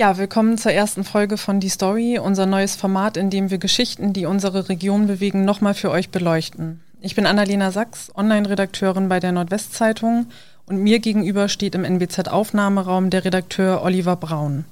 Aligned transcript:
Ja, 0.00 0.16
willkommen 0.16 0.58
zur 0.58 0.70
ersten 0.70 1.02
Folge 1.02 1.36
von 1.36 1.58
Die 1.58 1.68
Story, 1.68 2.20
unser 2.20 2.46
neues 2.46 2.76
Format, 2.76 3.16
in 3.16 3.30
dem 3.30 3.50
wir 3.50 3.58
Geschichten, 3.58 4.12
die 4.12 4.26
unsere 4.26 4.68
Region 4.68 5.08
bewegen, 5.08 5.44
nochmal 5.44 5.74
für 5.74 5.90
euch 5.90 6.10
beleuchten. 6.10 6.78
Ich 7.00 7.16
bin 7.16 7.26
Annalena 7.26 7.72
Sachs, 7.72 8.12
Online-Redakteurin 8.14 9.08
bei 9.08 9.18
der 9.18 9.32
Nordwestzeitung 9.32 10.26
und 10.66 10.80
mir 10.80 11.00
gegenüber 11.00 11.48
steht 11.48 11.74
im 11.74 11.82
NBZ-Aufnahmeraum 11.84 13.10
der 13.10 13.24
Redakteur 13.24 13.82
Oliver 13.82 14.14
Braun. 14.14 14.66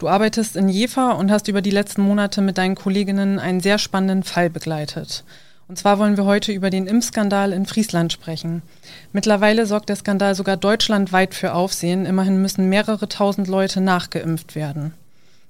Du 0.00 0.08
arbeitest 0.08 0.56
in 0.56 0.68
Jever 0.68 1.16
und 1.18 1.30
hast 1.30 1.46
über 1.46 1.62
die 1.62 1.70
letzten 1.70 2.02
Monate 2.02 2.40
mit 2.40 2.58
deinen 2.58 2.74
Kolleginnen 2.74 3.38
einen 3.38 3.60
sehr 3.60 3.78
spannenden 3.78 4.24
Fall 4.24 4.50
begleitet. 4.50 5.22
Und 5.68 5.78
zwar 5.78 5.98
wollen 5.98 6.16
wir 6.16 6.24
heute 6.24 6.50
über 6.50 6.70
den 6.70 6.86
Impfskandal 6.86 7.52
in 7.52 7.66
Friesland 7.66 8.10
sprechen. 8.10 8.62
Mittlerweile 9.12 9.66
sorgt 9.66 9.90
der 9.90 9.96
Skandal 9.96 10.34
sogar 10.34 10.56
deutschlandweit 10.56 11.34
für 11.34 11.52
Aufsehen. 11.52 12.06
Immerhin 12.06 12.40
müssen 12.40 12.70
mehrere 12.70 13.06
tausend 13.06 13.48
Leute 13.48 13.82
nachgeimpft 13.82 14.54
werden. 14.54 14.94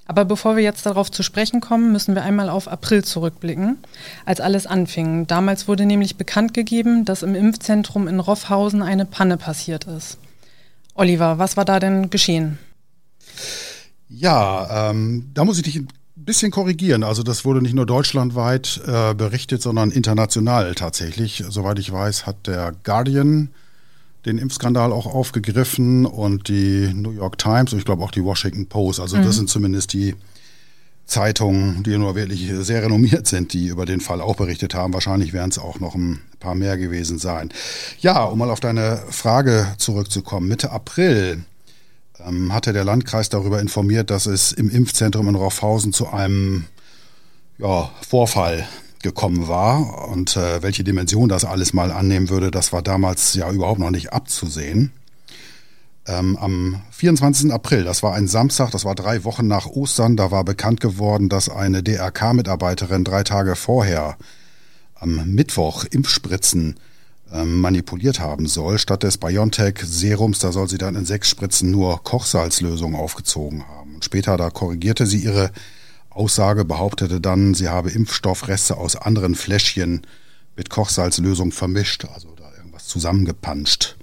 Aber 0.06 0.24
bevor 0.24 0.56
wir 0.56 0.62
jetzt 0.64 0.86
darauf 0.86 1.10
zu 1.10 1.22
sprechen 1.22 1.60
kommen, 1.60 1.92
müssen 1.92 2.14
wir 2.16 2.22
einmal 2.22 2.48
auf 2.48 2.66
April 2.66 3.04
zurückblicken, 3.04 3.76
als 4.24 4.40
alles 4.40 4.66
anfing. 4.66 5.26
Damals 5.26 5.68
wurde 5.68 5.86
nämlich 5.86 6.16
bekannt 6.16 6.52
gegeben, 6.52 7.04
dass 7.04 7.22
im 7.22 7.34
Impfzentrum 7.34 8.08
in 8.08 8.18
Roffhausen 8.18 8.82
eine 8.82 9.04
Panne 9.04 9.36
passiert 9.36 9.84
ist. 9.84 10.18
Oliver, 10.94 11.38
was 11.38 11.56
war 11.56 11.66
da 11.66 11.78
denn 11.78 12.10
geschehen? 12.10 12.58
Ja, 14.08 14.90
ähm, 14.90 15.30
da 15.34 15.44
muss 15.44 15.58
ich 15.58 15.64
dich 15.64 15.82
bisschen 16.24 16.50
korrigieren. 16.50 17.02
Also 17.02 17.22
das 17.22 17.44
wurde 17.44 17.62
nicht 17.62 17.74
nur 17.74 17.86
deutschlandweit 17.86 18.80
äh, 18.86 19.14
berichtet, 19.14 19.62
sondern 19.62 19.90
international 19.90 20.74
tatsächlich. 20.74 21.44
Soweit 21.48 21.78
ich 21.78 21.92
weiß, 21.92 22.26
hat 22.26 22.46
der 22.46 22.72
Guardian 22.84 23.50
den 24.26 24.38
Impfskandal 24.38 24.92
auch 24.92 25.06
aufgegriffen 25.06 26.04
und 26.04 26.48
die 26.48 26.92
New 26.94 27.12
York 27.12 27.38
Times 27.38 27.72
und 27.72 27.78
ich 27.78 27.84
glaube 27.84 28.02
auch 28.02 28.10
die 28.10 28.24
Washington 28.24 28.66
Post. 28.66 29.00
Also 29.00 29.16
mhm. 29.16 29.22
das 29.22 29.36
sind 29.36 29.48
zumindest 29.48 29.92
die 29.92 30.14
Zeitungen, 31.06 31.82
die 31.84 31.96
nur 31.96 32.14
wirklich 32.14 32.50
sehr 32.60 32.82
renommiert 32.82 33.26
sind, 33.26 33.54
die 33.54 33.68
über 33.68 33.86
den 33.86 34.00
Fall 34.00 34.20
auch 34.20 34.36
berichtet 34.36 34.74
haben. 34.74 34.92
Wahrscheinlich 34.92 35.32
werden 35.32 35.50
es 35.50 35.58
auch 35.58 35.80
noch 35.80 35.94
ein 35.94 36.20
paar 36.38 36.54
mehr 36.54 36.76
gewesen 36.76 37.18
sein. 37.18 37.50
Ja, 38.00 38.24
um 38.24 38.38
mal 38.38 38.50
auf 38.50 38.60
deine 38.60 39.02
Frage 39.08 39.66
zurückzukommen. 39.78 40.48
Mitte 40.48 40.70
April 40.70 41.44
ähm, 42.26 42.52
hatte 42.52 42.72
der 42.72 42.84
Landkreis 42.84 43.28
darüber 43.28 43.60
informiert, 43.60 44.10
dass 44.10 44.26
es 44.26 44.52
im 44.52 44.70
Impfzentrum 44.70 45.28
in 45.28 45.34
Roffhausen 45.34 45.92
zu 45.92 46.08
einem 46.08 46.66
ja, 47.58 47.90
Vorfall 48.08 48.66
gekommen 49.02 49.48
war 49.48 50.08
und 50.08 50.36
äh, 50.36 50.62
welche 50.62 50.84
Dimension 50.84 51.28
das 51.28 51.44
alles 51.44 51.72
mal 51.72 51.92
annehmen 51.92 52.28
würde, 52.28 52.50
das 52.50 52.72
war 52.72 52.82
damals 52.82 53.34
ja 53.34 53.50
überhaupt 53.50 53.78
noch 53.78 53.90
nicht 53.90 54.12
abzusehen. 54.12 54.92
Ähm, 56.06 56.36
am 56.36 56.82
24. 56.90 57.52
April, 57.52 57.84
das 57.84 58.02
war 58.02 58.14
ein 58.14 58.28
Samstag, 58.28 58.70
das 58.70 58.84
war 58.84 58.94
drei 58.94 59.24
Wochen 59.24 59.46
nach 59.46 59.66
Ostern, 59.66 60.16
da 60.16 60.30
war 60.30 60.42
bekannt 60.42 60.80
geworden, 60.80 61.28
dass 61.28 61.48
eine 61.48 61.82
DRK-Mitarbeiterin 61.82 63.04
drei 63.04 63.22
Tage 63.22 63.56
vorher 63.56 64.16
am 64.94 65.34
Mittwoch 65.34 65.84
Impfspritzen 65.84 66.76
manipuliert 67.30 68.20
haben 68.20 68.46
soll. 68.46 68.78
Statt 68.78 69.02
des 69.02 69.18
BioNTech-Serums, 69.18 70.38
da 70.38 70.52
soll 70.52 70.68
sie 70.68 70.78
dann 70.78 70.96
in 70.96 71.04
sechs 71.04 71.28
Spritzen 71.28 71.70
nur 71.70 72.02
Kochsalzlösung 72.02 72.94
aufgezogen 72.94 73.66
haben. 73.68 73.96
Und 73.96 74.04
später, 74.04 74.36
da 74.36 74.50
korrigierte 74.50 75.06
sie 75.06 75.18
ihre 75.18 75.50
Aussage, 76.10 76.64
behauptete 76.64 77.20
dann, 77.20 77.54
sie 77.54 77.68
habe 77.68 77.90
Impfstoffreste 77.90 78.76
aus 78.76 78.96
anderen 78.96 79.34
Fläschchen 79.34 80.02
mit 80.56 80.70
Kochsalzlösung 80.70 81.52
vermischt, 81.52 82.06
also 82.12 82.34
da 82.34 82.50
irgendwas 82.56 82.86
zusammengepanscht. 82.86 83.96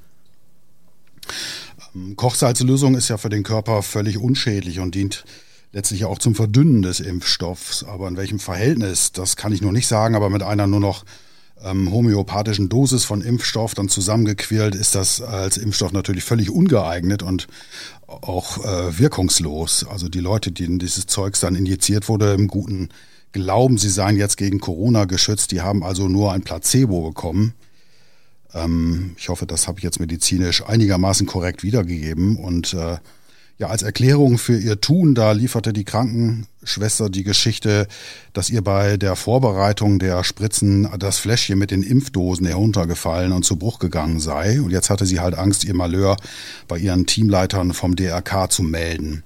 Ähm, 1.94 2.16
Kochsalzlösung 2.16 2.96
ist 2.96 3.10
ja 3.10 3.18
für 3.18 3.30
den 3.30 3.44
Körper 3.44 3.82
völlig 3.84 4.18
unschädlich 4.18 4.80
und 4.80 4.96
dient 4.96 5.26
letztlich 5.74 6.06
auch 6.06 6.20
zum 6.20 6.36
Verdünnen 6.36 6.82
des 6.82 7.00
Impfstoffs. 7.02 7.84
Aber 7.84 8.08
in 8.08 8.18
welchem 8.18 8.40
Verhältnis, 8.40 9.12
das 9.12 9.36
kann 9.36 9.52
ich 9.52 9.62
noch 9.62 9.74
nicht 9.74 9.88
sagen, 9.88 10.16
aber 10.16 10.30
mit 10.30 10.44
einer 10.44 10.68
nur 10.68 10.80
noch 10.80 11.04
ähm, 11.64 11.92
homöopathischen 11.92 12.70
Dosis 12.70 13.06
von 13.06 13.22
Impfstoff 13.22 13.74
dann 13.74 13.90
zusammengequält, 13.90 14.76
ist 14.76 14.96
das 14.96 15.22
als 15.22 15.58
Impfstoff 15.58 15.94
natürlich 15.94 16.24
völlig 16.24 16.50
ungeeignet 16.50 17.24
und 17.24 17.48
auch 18.08 18.64
äh, 18.64 19.00
wirkungslos. 19.00 19.86
Also 19.90 20.10
die 20.10 20.20
Leute, 20.20 20.52
denen 20.52 20.80
dieses 20.80 21.08
Zeugs 21.08 21.40
dann 21.40 21.56
injiziert 21.56 22.10
wurde, 22.10 22.34
im 22.34 22.48
guten 22.48 22.90
Glauben, 23.32 23.78
sie 23.78 23.90
seien 23.90 24.18
jetzt 24.18 24.38
gegen 24.38 24.60
Corona 24.60 25.06
geschützt, 25.06 25.52
die 25.52 25.62
haben 25.62 25.84
also 25.84 26.08
nur 26.08 26.32
ein 26.32 26.42
Placebo 26.42 27.10
bekommen. 27.10 27.54
Ähm, 28.54 29.16
ich 29.18 29.30
hoffe, 29.30 29.46
das 29.46 29.68
habe 29.68 29.80
ich 29.80 29.84
jetzt 29.84 30.00
medizinisch 30.00 30.64
einigermaßen 30.66 31.26
korrekt 31.26 31.64
wiedergegeben 31.64 32.38
und 32.38 32.74
äh, 32.74 32.98
ja, 33.58 33.68
als 33.68 33.84
Erklärung 33.84 34.38
für 34.38 34.58
ihr 34.58 34.82
Tun, 34.82 35.16
da 35.16 35.32
lieferte 35.32 35.72
die 35.72 35.86
Krankenschwester 35.86 37.10
die 37.10 37.24
Geschichte, 37.24 37.88
dass 38.34 38.50
ihr 38.50 38.62
bei 38.62 38.98
der 38.98 39.16
Vorbereitung 39.16 39.98
der 39.98 40.26
Spritzen 40.26 40.90
das 41.00 41.20
Fläschchen 41.20 41.58
mit 41.58 41.72
den 41.72 41.82
Impfdosen 41.82 42.46
heruntergefallen 42.46 43.32
und 43.32 43.46
zu 43.46 43.56
Bruch 43.56 43.80
gegangen 43.80 44.20
sei. 44.20 44.60
Und 44.60 44.72
jetzt 44.72 44.90
hatte 44.90 45.06
sie 45.06 45.22
halt 45.22 45.38
Angst, 45.38 45.64
ihr 45.64 45.74
Malheur 45.74 46.18
bei 46.68 46.78
ihren 46.78 47.06
Teamleitern 47.06 47.74
vom 47.74 47.96
DRK 47.96 48.52
zu 48.52 48.62
melden. 48.62 49.24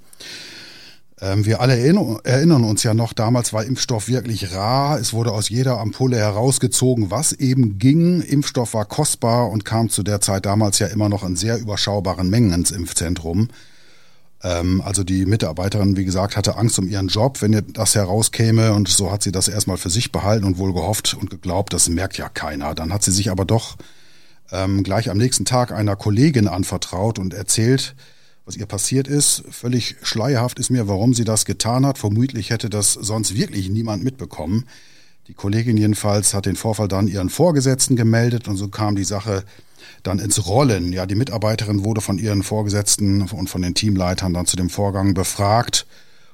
Ähm, 1.21 1.45
wir 1.47 1.59
alle 1.59 1.77
erinnern 1.77 2.63
uns 2.63 2.83
ja 2.83 2.93
noch, 2.93 3.13
damals 3.13 3.51
war 3.51 3.65
Impfstoff 3.65 4.07
wirklich 4.07 4.53
rar. 4.53 4.99
Es 4.99 5.11
wurde 5.11 5.31
aus 5.31 5.49
jeder 5.49 5.79
Ampulle 5.79 6.17
herausgezogen, 6.17 7.09
was 7.09 7.33
eben 7.33 7.79
ging. 7.79 8.21
Impfstoff 8.21 8.75
war 8.75 8.85
kostbar 8.85 9.49
und 9.49 9.65
kam 9.65 9.89
zu 9.89 10.03
der 10.03 10.21
Zeit 10.21 10.45
damals 10.45 10.77
ja 10.77 10.85
immer 10.85 11.09
noch 11.09 11.23
in 11.23 11.35
sehr 11.35 11.59
überschaubaren 11.59 12.29
Mengen 12.29 12.53
ins 12.53 12.69
Impfzentrum. 12.69 13.49
Ähm, 14.43 14.81
also 14.81 15.03
die 15.03 15.25
Mitarbeiterin, 15.25 15.97
wie 15.97 16.05
gesagt, 16.05 16.37
hatte 16.37 16.57
Angst 16.57 16.79
um 16.79 16.87
ihren 16.87 17.07
Job, 17.07 17.41
wenn 17.41 17.63
das 17.73 17.95
herauskäme 17.95 18.73
und 18.73 18.87
so 18.87 19.11
hat 19.11 19.23
sie 19.23 19.31
das 19.31 19.47
erstmal 19.47 19.77
für 19.77 19.89
sich 19.89 20.11
behalten 20.11 20.45
und 20.45 20.57
wohl 20.57 20.73
gehofft 20.73 21.13
und 21.13 21.29
geglaubt, 21.29 21.73
das 21.73 21.89
merkt 21.89 22.17
ja 22.17 22.29
keiner. 22.29 22.75
Dann 22.75 22.93
hat 22.93 23.03
sie 23.03 23.11
sich 23.11 23.31
aber 23.31 23.45
doch 23.45 23.77
ähm, 24.51 24.83
gleich 24.83 25.09
am 25.09 25.17
nächsten 25.17 25.45
Tag 25.45 25.71
einer 25.71 25.95
Kollegin 25.95 26.47
anvertraut 26.47 27.19
und 27.19 27.33
erzählt, 27.33 27.95
was 28.45 28.55
ihr 28.55 28.65
passiert 28.65 29.07
ist. 29.07 29.43
Völlig 29.51 29.97
schleierhaft 30.01 30.57
ist 30.57 30.69
mir, 30.69 30.87
warum 30.87 31.13
sie 31.13 31.23
das 31.23 31.45
getan 31.45 31.85
hat. 31.85 31.97
Vermutlich 31.97 32.49
hätte 32.49 32.69
das 32.69 32.93
sonst 32.93 33.35
wirklich 33.35 33.69
niemand 33.69 34.03
mitbekommen. 34.03 34.65
Die 35.29 35.35
Kollegin 35.35 35.77
jedenfalls 35.77 36.33
hat 36.33 36.47
den 36.47 36.55
Vorfall 36.55 36.87
dann 36.87 37.07
ihren 37.07 37.29
Vorgesetzten 37.29 37.95
gemeldet 37.95 38.47
und 38.47 38.57
so 38.57 38.67
kam 38.67 38.95
die 38.95 39.03
Sache 39.03 39.43
dann 40.01 40.17
ins 40.17 40.47
Rollen. 40.47 40.91
Ja, 40.91 41.05
die 41.05 41.13
Mitarbeiterin 41.13 41.83
wurde 41.83 42.01
von 42.01 42.17
ihren 42.17 42.41
Vorgesetzten 42.41 43.21
und 43.21 43.47
von 43.47 43.61
den 43.61 43.75
Teamleitern 43.75 44.33
dann 44.33 44.47
zu 44.47 44.57
dem 44.57 44.71
Vorgang 44.71 45.13
befragt 45.13 45.85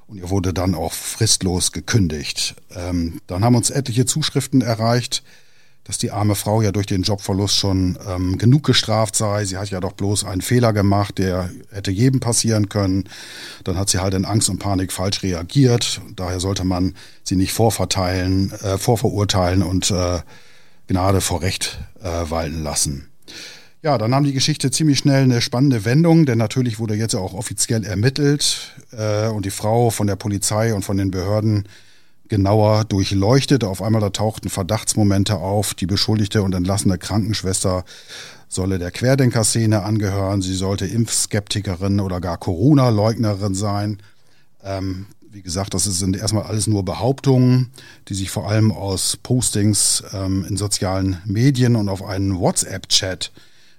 und 0.06 0.16
ihr 0.16 0.30
wurde 0.30 0.54
dann 0.54 0.74
auch 0.74 0.94
fristlos 0.94 1.72
gekündigt. 1.72 2.56
Ähm, 2.74 3.20
dann 3.26 3.44
haben 3.44 3.54
uns 3.54 3.68
etliche 3.68 4.06
Zuschriften 4.06 4.62
erreicht, 4.62 5.22
dass 5.86 5.98
die 5.98 6.10
arme 6.10 6.34
Frau 6.34 6.62
ja 6.62 6.72
durch 6.72 6.86
den 6.86 7.02
Jobverlust 7.02 7.56
schon 7.56 7.96
ähm, 8.08 8.38
genug 8.38 8.64
gestraft 8.64 9.14
sei. 9.14 9.44
Sie 9.44 9.56
hat 9.56 9.70
ja 9.70 9.80
doch 9.80 9.92
bloß 9.92 10.24
einen 10.24 10.40
Fehler 10.40 10.72
gemacht, 10.72 11.18
der 11.18 11.50
hätte 11.70 11.92
jedem 11.92 12.18
passieren 12.18 12.68
können. 12.68 13.04
Dann 13.62 13.78
hat 13.78 13.88
sie 13.88 13.98
halt 13.98 14.14
in 14.14 14.24
Angst 14.24 14.48
und 14.48 14.58
Panik 14.58 14.92
falsch 14.92 15.22
reagiert. 15.22 16.00
Daher 16.16 16.40
sollte 16.40 16.64
man 16.64 16.94
sie 17.22 17.36
nicht 17.36 17.52
vorverteilen, 17.52 18.52
äh, 18.62 18.78
vorverurteilen 18.78 19.62
und 19.62 19.90
äh, 19.92 20.20
Gnade 20.88 21.20
vor 21.20 21.42
Recht 21.42 21.78
äh, 22.02 22.30
walten 22.30 22.62
lassen. 22.62 23.08
Ja, 23.82 23.98
dann 23.98 24.10
nahm 24.10 24.24
die 24.24 24.32
Geschichte 24.32 24.72
ziemlich 24.72 24.98
schnell 24.98 25.22
eine 25.22 25.40
spannende 25.40 25.84
Wendung, 25.84 26.26
denn 26.26 26.38
natürlich 26.38 26.80
wurde 26.80 26.94
jetzt 26.94 27.14
auch 27.14 27.34
offiziell 27.34 27.84
ermittelt 27.84 28.74
äh, 28.90 29.28
und 29.28 29.44
die 29.44 29.50
Frau 29.50 29.90
von 29.90 30.08
der 30.08 30.16
Polizei 30.16 30.74
und 30.74 30.84
von 30.84 30.96
den 30.96 31.12
Behörden 31.12 31.68
genauer 32.28 32.84
durchleuchtet. 32.84 33.64
Auf 33.64 33.82
einmal 33.82 34.00
da 34.00 34.10
tauchten 34.10 34.48
Verdachtsmomente 34.48 35.36
auf. 35.36 35.74
Die 35.74 35.86
beschuldigte 35.86 36.42
und 36.42 36.54
entlassene 36.54 36.98
Krankenschwester 36.98 37.84
solle 38.48 38.78
der 38.78 38.90
Querdenkerszene 38.90 39.82
angehören. 39.82 40.42
Sie 40.42 40.54
sollte 40.54 40.86
Impfskeptikerin 40.86 42.00
oder 42.00 42.20
gar 42.20 42.38
Corona-Leugnerin 42.38 43.54
sein. 43.54 43.98
Ähm, 44.62 45.06
wie 45.30 45.42
gesagt, 45.42 45.74
das 45.74 45.84
sind 45.84 46.16
erstmal 46.16 46.44
alles 46.44 46.66
nur 46.66 46.84
Behauptungen, 46.84 47.70
die 48.08 48.14
sich 48.14 48.30
vor 48.30 48.48
allem 48.48 48.72
aus 48.72 49.18
Postings 49.22 50.02
ähm, 50.12 50.46
in 50.48 50.56
sozialen 50.56 51.18
Medien 51.26 51.76
und 51.76 51.88
auf 51.88 52.02
einen 52.02 52.38
WhatsApp-Chat 52.38 53.32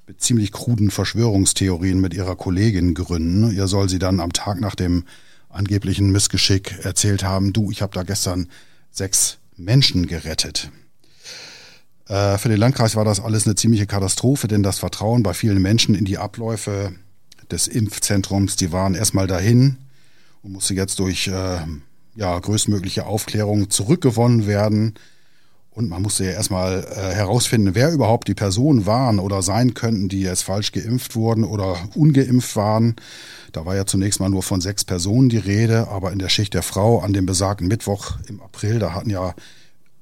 mit 0.06 0.22
ziemlich 0.22 0.52
kruden 0.52 0.92
Verschwörungstheorien 0.92 2.00
mit 2.00 2.14
ihrer 2.14 2.36
Kollegin 2.36 2.94
gründen. 2.94 3.52
Ihr 3.52 3.68
soll 3.68 3.90
sie 3.90 4.00
dann 4.00 4.20
am 4.20 4.34
Tag 4.34 4.62
nach 4.62 4.76
dem 4.76 5.04
angeblichen 5.50 6.12
Missgeschick 6.12 6.84
erzählt 6.84 7.24
haben, 7.24 7.54
du, 7.54 7.72
ich 7.72 7.82
habe 7.82 7.94
da 7.94 8.04
gestern 8.04 8.50
sechs 8.92 9.38
Menschen 9.56 10.08
gerettet. 10.08 10.72
Äh, 12.08 12.38
für 12.38 12.50
den 12.50 12.60
Landkreis 12.60 12.96
war 12.96 13.06
das 13.06 13.20
alles 13.20 13.46
eine 13.46 13.56
ziemliche 13.56 13.88
Katastrophe, 13.88 14.48
denn 14.48 14.64
das 14.64 14.80
Vertrauen 14.80 15.24
bei 15.24 15.34
vielen 15.34 15.62
Menschen 15.62 15.96
in 15.96 16.06
die 16.06 16.18
Abläufe 16.18 16.94
des 17.52 17.68
Impfzentrums, 17.68 18.56
die 18.56 18.72
waren 18.72 18.96
erstmal 18.96 19.28
dahin 19.28 19.78
und 20.42 20.54
musste 20.54 20.74
jetzt 20.74 21.00
durch 21.00 21.28
äh, 21.28 21.60
ja, 22.16 22.40
größtmögliche 22.40 23.06
Aufklärung 23.06 23.70
zurückgewonnen 23.70 24.48
werden. 24.48 24.96
Und 25.78 25.90
man 25.90 26.02
musste 26.02 26.26
ja 26.26 26.32
erstmal 26.32 26.86
äh, 26.86 27.14
herausfinden, 27.14 27.76
wer 27.76 27.92
überhaupt 27.92 28.28
die 28.28 28.34
Personen 28.34 28.88
waren 28.88 29.20
oder 29.20 29.44
sein 29.44 29.76
könnten, 29.76 30.10
die 30.10 30.22
jetzt 30.22 30.42
falsch 30.42 30.72
geimpft 30.72 31.16
wurden 31.16 31.44
oder 31.44 31.78
ungeimpft 31.94 32.56
waren. 32.56 32.96
Da 33.52 33.64
war 33.68 33.76
ja 33.76 33.86
zunächst 33.86 34.20
mal 34.20 34.30
nur 34.30 34.42
von 34.42 34.60
sechs 34.60 34.84
Personen 34.84 35.30
die 35.30 35.38
Rede, 35.38 35.90
aber 35.90 36.12
in 36.12 36.18
der 36.18 36.30
Schicht 36.30 36.56
der 36.56 36.64
Frau 36.64 37.02
an 37.02 37.14
dem 37.14 37.28
besagten 37.28 37.68
Mittwoch 37.68 38.14
im 38.28 38.42
April, 38.42 38.80
da 38.80 38.96
hatten 38.96 39.12
ja 39.12 39.36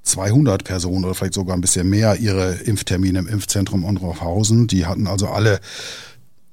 200 0.03 0.63
Personen 0.63 1.03
oder 1.03 1.13
vielleicht 1.13 1.33
sogar 1.33 1.57
ein 1.57 1.61
bisschen 1.61 1.89
mehr 1.89 2.15
ihre 2.21 2.53
Impftermine 2.53 3.19
im 3.19 3.27
Impfzentrum 3.27 3.83
Unrofhausen. 3.83 4.67
Die 4.67 4.85
hatten 4.85 5.07
also 5.07 5.27
alle 5.27 5.59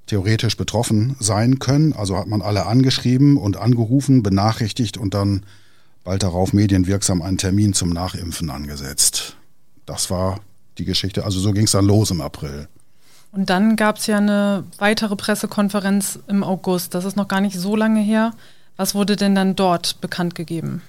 theoretisch 0.06 0.56
betroffen 0.56 1.14
sein 1.20 1.60
können. 1.60 1.92
Also 1.92 2.16
hat 2.16 2.26
man 2.26 2.42
alle 2.42 2.66
angeschrieben 2.66 3.36
und 3.36 3.56
angerufen, 3.56 4.24
benachrichtigt 4.24 4.96
und 4.96 5.14
dann 5.14 5.46
bald 6.04 6.22
darauf 6.22 6.52
medienwirksam 6.52 7.22
einen 7.22 7.38
Termin 7.38 7.74
zum 7.74 7.90
Nachimpfen 7.90 8.50
angesetzt. 8.50 9.36
Das 9.86 10.10
war 10.10 10.40
die 10.78 10.84
Geschichte. 10.84 11.24
Also 11.24 11.40
so 11.40 11.52
ging 11.52 11.64
es 11.64 11.72
dann 11.72 11.86
los 11.86 12.10
im 12.10 12.20
April. 12.20 12.68
Und 13.32 13.48
dann 13.48 13.76
gab 13.76 13.96
es 13.96 14.06
ja 14.06 14.18
eine 14.18 14.64
weitere 14.78 15.16
Pressekonferenz 15.16 16.18
im 16.28 16.44
August. 16.44 16.94
Das 16.94 17.04
ist 17.04 17.16
noch 17.16 17.28
gar 17.28 17.40
nicht 17.40 17.58
so 17.58 17.76
lange 17.76 18.00
her. 18.00 18.32
Was 18.76 18.94
wurde 18.94 19.16
denn 19.16 19.34
dann 19.34 19.56
dort 19.56 20.00
bekannt 20.00 20.34
gegeben? 20.34 20.82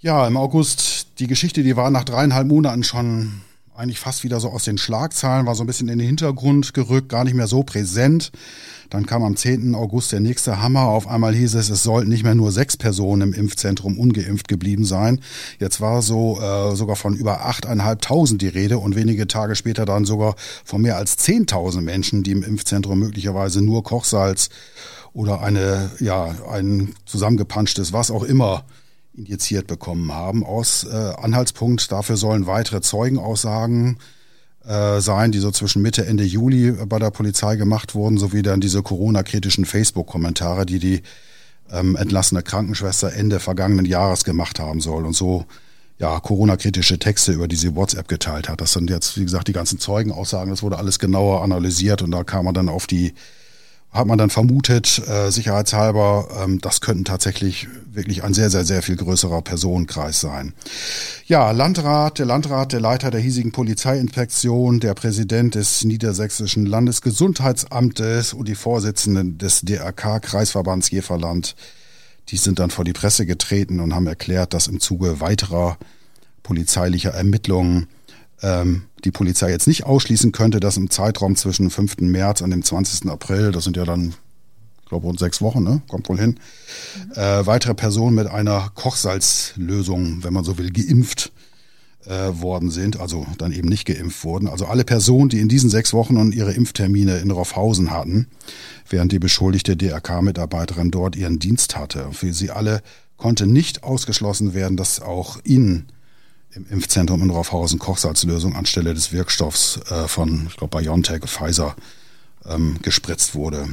Ja, 0.00 0.26
im 0.26 0.36
August, 0.36 1.18
die 1.18 1.26
Geschichte, 1.26 1.62
die 1.62 1.76
war 1.76 1.90
nach 1.90 2.04
dreieinhalb 2.04 2.46
Monaten 2.46 2.84
schon 2.84 3.42
eigentlich 3.78 4.00
fast 4.00 4.24
wieder 4.24 4.40
so 4.40 4.50
aus 4.50 4.64
den 4.64 4.78
Schlagzahlen, 4.78 5.46
war 5.46 5.54
so 5.54 5.62
ein 5.62 5.66
bisschen 5.66 5.88
in 5.88 5.98
den 5.98 6.06
Hintergrund 6.06 6.74
gerückt, 6.74 7.08
gar 7.08 7.24
nicht 7.24 7.34
mehr 7.34 7.46
so 7.46 7.62
präsent. 7.62 8.32
Dann 8.90 9.06
kam 9.06 9.22
am 9.22 9.36
10. 9.36 9.74
August 9.74 10.12
der 10.12 10.20
nächste 10.20 10.60
Hammer. 10.60 10.82
Auf 10.82 11.08
einmal 11.08 11.34
hieß 11.34 11.54
es, 11.54 11.70
es 11.70 11.82
sollten 11.82 12.08
nicht 12.08 12.22
mehr 12.22 12.34
nur 12.34 12.52
sechs 12.52 12.76
Personen 12.76 13.22
im 13.22 13.32
Impfzentrum 13.32 13.98
ungeimpft 13.98 14.48
geblieben 14.48 14.84
sein. 14.84 15.20
Jetzt 15.58 15.80
war 15.80 16.02
so 16.02 16.40
äh, 16.40 16.76
sogar 16.76 16.96
von 16.96 17.16
über 17.16 17.46
8.500 17.46 18.38
die 18.38 18.48
Rede 18.48 18.78
und 18.78 18.96
wenige 18.96 19.26
Tage 19.26 19.56
später 19.56 19.84
dann 19.84 20.04
sogar 20.04 20.36
von 20.64 20.82
mehr 20.82 20.96
als 20.96 21.18
10.000 21.18 21.80
Menschen, 21.80 22.22
die 22.22 22.32
im 22.32 22.42
Impfzentrum 22.42 22.98
möglicherweise 22.98 23.62
nur 23.62 23.82
Kochsalz 23.82 24.50
oder 25.12 25.40
eine, 25.40 25.90
ja, 25.98 26.34
ein 26.50 26.94
zusammengepanschtes, 27.06 27.92
was 27.92 28.10
auch 28.10 28.22
immer 28.22 28.64
injiziert 29.16 29.66
bekommen 29.66 30.12
haben. 30.12 30.44
Aus 30.44 30.84
äh, 30.84 30.94
Anhaltspunkt 30.94 31.90
dafür 31.90 32.16
sollen 32.16 32.46
weitere 32.46 32.80
Zeugenaussagen 32.80 33.98
äh, 34.66 35.00
sein, 35.00 35.32
die 35.32 35.38
so 35.38 35.50
zwischen 35.50 35.82
Mitte, 35.82 36.06
Ende 36.06 36.24
Juli 36.24 36.72
bei 36.72 36.98
der 36.98 37.10
Polizei 37.10 37.56
gemacht 37.56 37.94
wurden, 37.94 38.18
sowie 38.18 38.42
dann 38.42 38.60
diese 38.60 38.82
Corona-kritischen 38.82 39.64
Facebook-Kommentare, 39.64 40.66
die 40.66 40.78
die 40.78 41.02
ähm, 41.70 41.96
entlassene 41.96 42.42
Krankenschwester 42.42 43.12
Ende 43.12 43.40
vergangenen 43.40 43.86
Jahres 43.86 44.24
gemacht 44.24 44.60
haben 44.60 44.80
soll 44.80 45.06
und 45.06 45.14
so 45.14 45.46
ja, 45.98 46.20
Corona-kritische 46.20 46.98
Texte, 46.98 47.32
über 47.32 47.48
die 47.48 47.56
sie 47.56 47.74
WhatsApp 47.74 48.08
geteilt 48.08 48.48
hat. 48.48 48.60
Das 48.60 48.72
sind 48.72 48.90
jetzt, 48.90 49.16
wie 49.16 49.24
gesagt, 49.24 49.48
die 49.48 49.54
ganzen 49.54 49.78
Zeugenaussagen, 49.78 50.50
das 50.50 50.62
wurde 50.62 50.78
alles 50.78 50.98
genauer 50.98 51.42
analysiert 51.42 52.02
und 52.02 52.10
da 52.10 52.22
kam 52.22 52.44
man 52.44 52.54
dann 52.54 52.68
auf 52.68 52.86
die 52.86 53.14
hat 53.96 54.06
man 54.06 54.18
dann 54.18 54.30
vermutet, 54.30 55.02
äh, 55.06 55.30
sicherheitshalber, 55.30 56.28
ähm, 56.42 56.60
das 56.60 56.80
könnten 56.80 57.04
tatsächlich 57.04 57.68
wirklich 57.92 58.24
ein 58.24 58.34
sehr, 58.34 58.50
sehr, 58.50 58.64
sehr 58.64 58.82
viel 58.82 58.96
größerer 58.96 59.42
Personenkreis 59.42 60.20
sein. 60.20 60.52
Ja, 61.26 61.50
Landrat, 61.50 62.18
der 62.18 62.26
Landrat, 62.26 62.72
der 62.72 62.80
Leiter 62.80 63.10
der 63.10 63.20
hiesigen 63.20 63.52
Polizeiinspektion, 63.52 64.80
der 64.80 64.94
Präsident 64.94 65.54
des 65.54 65.84
Niedersächsischen 65.84 66.66
Landesgesundheitsamtes 66.66 68.32
und 68.32 68.48
die 68.48 68.54
Vorsitzenden 68.54 69.38
des 69.38 69.62
DRK 69.62 70.20
Kreisverbands 70.20 70.90
Jeverland, 70.90 71.56
die 72.28 72.36
sind 72.36 72.58
dann 72.58 72.70
vor 72.70 72.84
die 72.84 72.92
Presse 72.92 73.24
getreten 73.24 73.80
und 73.80 73.94
haben 73.94 74.06
erklärt, 74.06 74.52
dass 74.52 74.66
im 74.66 74.80
Zuge 74.80 75.20
weiterer 75.20 75.78
polizeilicher 76.42 77.10
Ermittlungen 77.10 77.88
die 78.42 79.10
Polizei 79.10 79.50
jetzt 79.50 79.66
nicht 79.66 79.84
ausschließen 79.84 80.32
könnte, 80.32 80.60
dass 80.60 80.76
im 80.76 80.90
Zeitraum 80.90 81.36
zwischen 81.36 81.70
5. 81.70 81.98
März 82.00 82.40
und 82.42 82.50
dem 82.50 82.62
20. 82.62 83.08
April, 83.08 83.52
das 83.52 83.64
sind 83.64 83.76
ja 83.76 83.84
dann, 83.84 84.14
ich 84.82 84.88
glaube, 84.88 85.06
rund 85.06 85.18
sechs 85.18 85.40
Wochen, 85.40 85.62
ne? 85.62 85.82
kommt 85.88 86.08
wohl 86.08 86.18
hin, 86.18 86.38
mhm. 87.06 87.12
äh, 87.12 87.46
weitere 87.46 87.74
Personen 87.74 88.14
mit 88.14 88.26
einer 88.26 88.70
Kochsalzlösung, 88.74 90.22
wenn 90.22 90.34
man 90.34 90.44
so 90.44 90.58
will, 90.58 90.70
geimpft 90.70 91.32
äh, 92.06 92.40
worden 92.40 92.70
sind, 92.70 93.00
also 93.00 93.26
dann 93.38 93.52
eben 93.52 93.68
nicht 93.68 93.86
geimpft 93.86 94.24
wurden. 94.24 94.48
Also 94.48 94.66
alle 94.66 94.84
Personen, 94.84 95.28
die 95.28 95.40
in 95.40 95.48
diesen 95.48 95.70
sechs 95.70 95.92
Wochen 95.92 96.16
und 96.16 96.34
ihre 96.34 96.52
Impftermine 96.52 97.18
in 97.18 97.30
Roffhausen 97.30 97.90
hatten, 97.90 98.28
während 98.88 99.12
die 99.12 99.18
beschuldigte 99.18 99.76
DRK-Mitarbeiterin 99.76 100.90
dort 100.90 101.16
ihren 101.16 101.38
Dienst 101.38 101.76
hatte. 101.76 102.08
Für 102.12 102.32
sie 102.32 102.50
alle 102.50 102.82
konnte 103.16 103.46
nicht 103.46 103.82
ausgeschlossen 103.82 104.54
werden, 104.54 104.76
dass 104.76 105.00
auch 105.00 105.38
ihnen 105.44 105.86
im 106.56 106.66
Impfzentrum 106.70 107.22
in 107.22 107.30
Raufhausen 107.30 107.78
Kochsalzlösung 107.78 108.56
anstelle 108.56 108.94
des 108.94 109.12
Wirkstoffs 109.12 109.78
äh, 109.90 110.08
von, 110.08 110.46
ich 110.48 110.56
glaube, 110.56 110.78
BioNTech, 110.78 111.22
Pfizer 111.26 111.76
ähm, 112.48 112.78
gespritzt 112.82 113.34
wurde. 113.34 113.68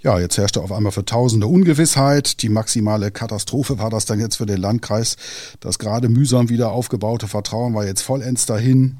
Ja, 0.00 0.20
jetzt 0.20 0.36
herrschte 0.36 0.60
auf 0.60 0.72
einmal 0.72 0.92
für 0.92 1.04
Tausende 1.04 1.46
Ungewissheit. 1.46 2.42
Die 2.42 2.50
maximale 2.50 3.10
Katastrophe 3.10 3.78
war 3.78 3.90
das 3.90 4.04
dann 4.04 4.20
jetzt 4.20 4.36
für 4.36 4.46
den 4.46 4.58
Landkreis. 4.58 5.16
Das 5.60 5.78
gerade 5.78 6.08
mühsam 6.08 6.48
wieder 6.48 6.70
aufgebaute 6.70 7.28
Vertrauen 7.28 7.74
war 7.74 7.86
jetzt 7.86 8.02
vollends 8.02 8.46
dahin. 8.46 8.98